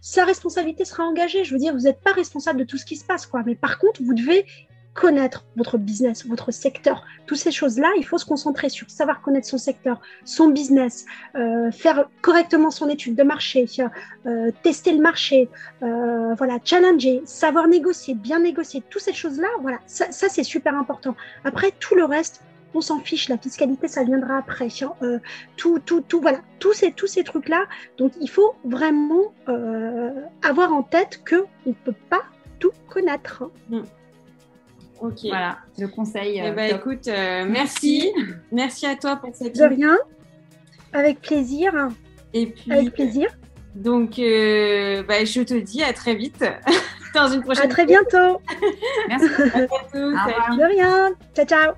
sa 0.00 0.24
responsabilité 0.24 0.84
sera 0.84 1.02
engagée. 1.02 1.42
Je 1.42 1.52
veux 1.52 1.58
dire, 1.58 1.74
vous 1.74 1.82
n'êtes 1.82 2.00
pas 2.00 2.12
responsable 2.12 2.60
de 2.60 2.64
tout 2.64 2.78
ce 2.78 2.84
qui 2.84 2.94
se 2.94 3.04
passe, 3.04 3.26
quoi. 3.26 3.42
Mais 3.44 3.56
par 3.56 3.78
contre, 3.78 4.00
vous 4.00 4.14
devez 4.14 4.46
connaître 4.92 5.44
votre 5.56 5.76
business, 5.76 6.24
votre 6.24 6.52
secteur. 6.52 7.04
Toutes 7.26 7.38
ces 7.38 7.50
choses-là, 7.50 7.90
il 7.98 8.04
faut 8.04 8.16
se 8.16 8.24
concentrer 8.24 8.68
sur 8.68 8.88
savoir 8.88 9.22
connaître 9.22 9.48
son 9.48 9.58
secteur, 9.58 10.00
son 10.24 10.50
business, 10.50 11.04
euh, 11.34 11.72
faire 11.72 12.08
correctement 12.22 12.70
son 12.70 12.88
étude 12.88 13.16
de 13.16 13.24
marché, 13.24 13.66
euh, 14.26 14.52
tester 14.62 14.92
le 14.92 15.00
marché, 15.00 15.48
euh, 15.82 16.34
voilà, 16.34 16.58
challenger, 16.62 17.22
savoir 17.24 17.66
négocier, 17.66 18.14
bien 18.14 18.38
négocier. 18.38 18.84
Toutes 18.88 19.02
ces 19.02 19.12
choses-là, 19.12 19.48
voilà, 19.62 19.78
ça, 19.86 20.12
ça 20.12 20.28
c'est 20.28 20.44
super 20.44 20.76
important. 20.76 21.16
Après, 21.42 21.72
tout 21.80 21.96
le 21.96 22.04
reste, 22.04 22.42
on 22.74 22.80
s'en 22.80 23.00
fiche, 23.00 23.28
la 23.28 23.38
fiscalité, 23.38 23.88
ça 23.88 24.02
viendra 24.02 24.38
après. 24.38 24.68
Euh, 25.02 25.18
tout, 25.56 25.78
tout, 25.78 26.00
tout, 26.00 26.20
voilà, 26.20 26.40
tous 26.58 26.72
ces, 26.72 26.92
tous 26.92 27.06
ces 27.06 27.24
trucs-là. 27.24 27.66
Donc, 27.96 28.12
il 28.20 28.28
faut 28.28 28.54
vraiment 28.64 29.32
euh, 29.48 30.10
avoir 30.42 30.72
en 30.72 30.82
tête 30.82 31.22
que 31.24 31.44
on 31.66 31.70
ne 31.70 31.74
peut 31.74 31.94
pas 32.10 32.22
tout 32.58 32.72
connaître. 32.88 33.44
Hmm. 33.68 33.82
Ok. 35.00 35.20
Voilà, 35.24 35.58
le 35.78 35.86
conseil. 35.86 36.40
Eh 36.44 36.50
ben, 36.50 36.76
écoute, 36.76 37.08
euh, 37.08 37.46
merci. 37.48 38.12
merci 38.52 38.86
à 38.86 38.96
toi 38.96 39.16
pour 39.16 39.34
cette. 39.34 39.56
De 39.56 39.64
rien. 39.64 39.96
Avec 40.92 41.20
plaisir. 41.20 41.72
Et 42.32 42.46
puis. 42.46 42.72
Avec 42.72 42.92
plaisir. 42.92 43.28
Donc, 43.74 44.10
bah, 44.10 45.24
je 45.24 45.42
te 45.42 45.54
dis 45.54 45.82
à 45.82 45.92
très 45.92 46.14
vite 46.14 46.44
dans 47.14 47.28
une 47.28 47.42
prochaine. 47.42 47.66
À 47.66 47.68
très 47.68 47.86
bientôt. 47.86 48.40
merci. 49.08 49.28
À 49.52 49.58
bientôt. 49.58 50.10
De 50.10 50.68
rien. 50.68 51.10
Ciao, 51.34 51.46
ciao. 51.46 51.74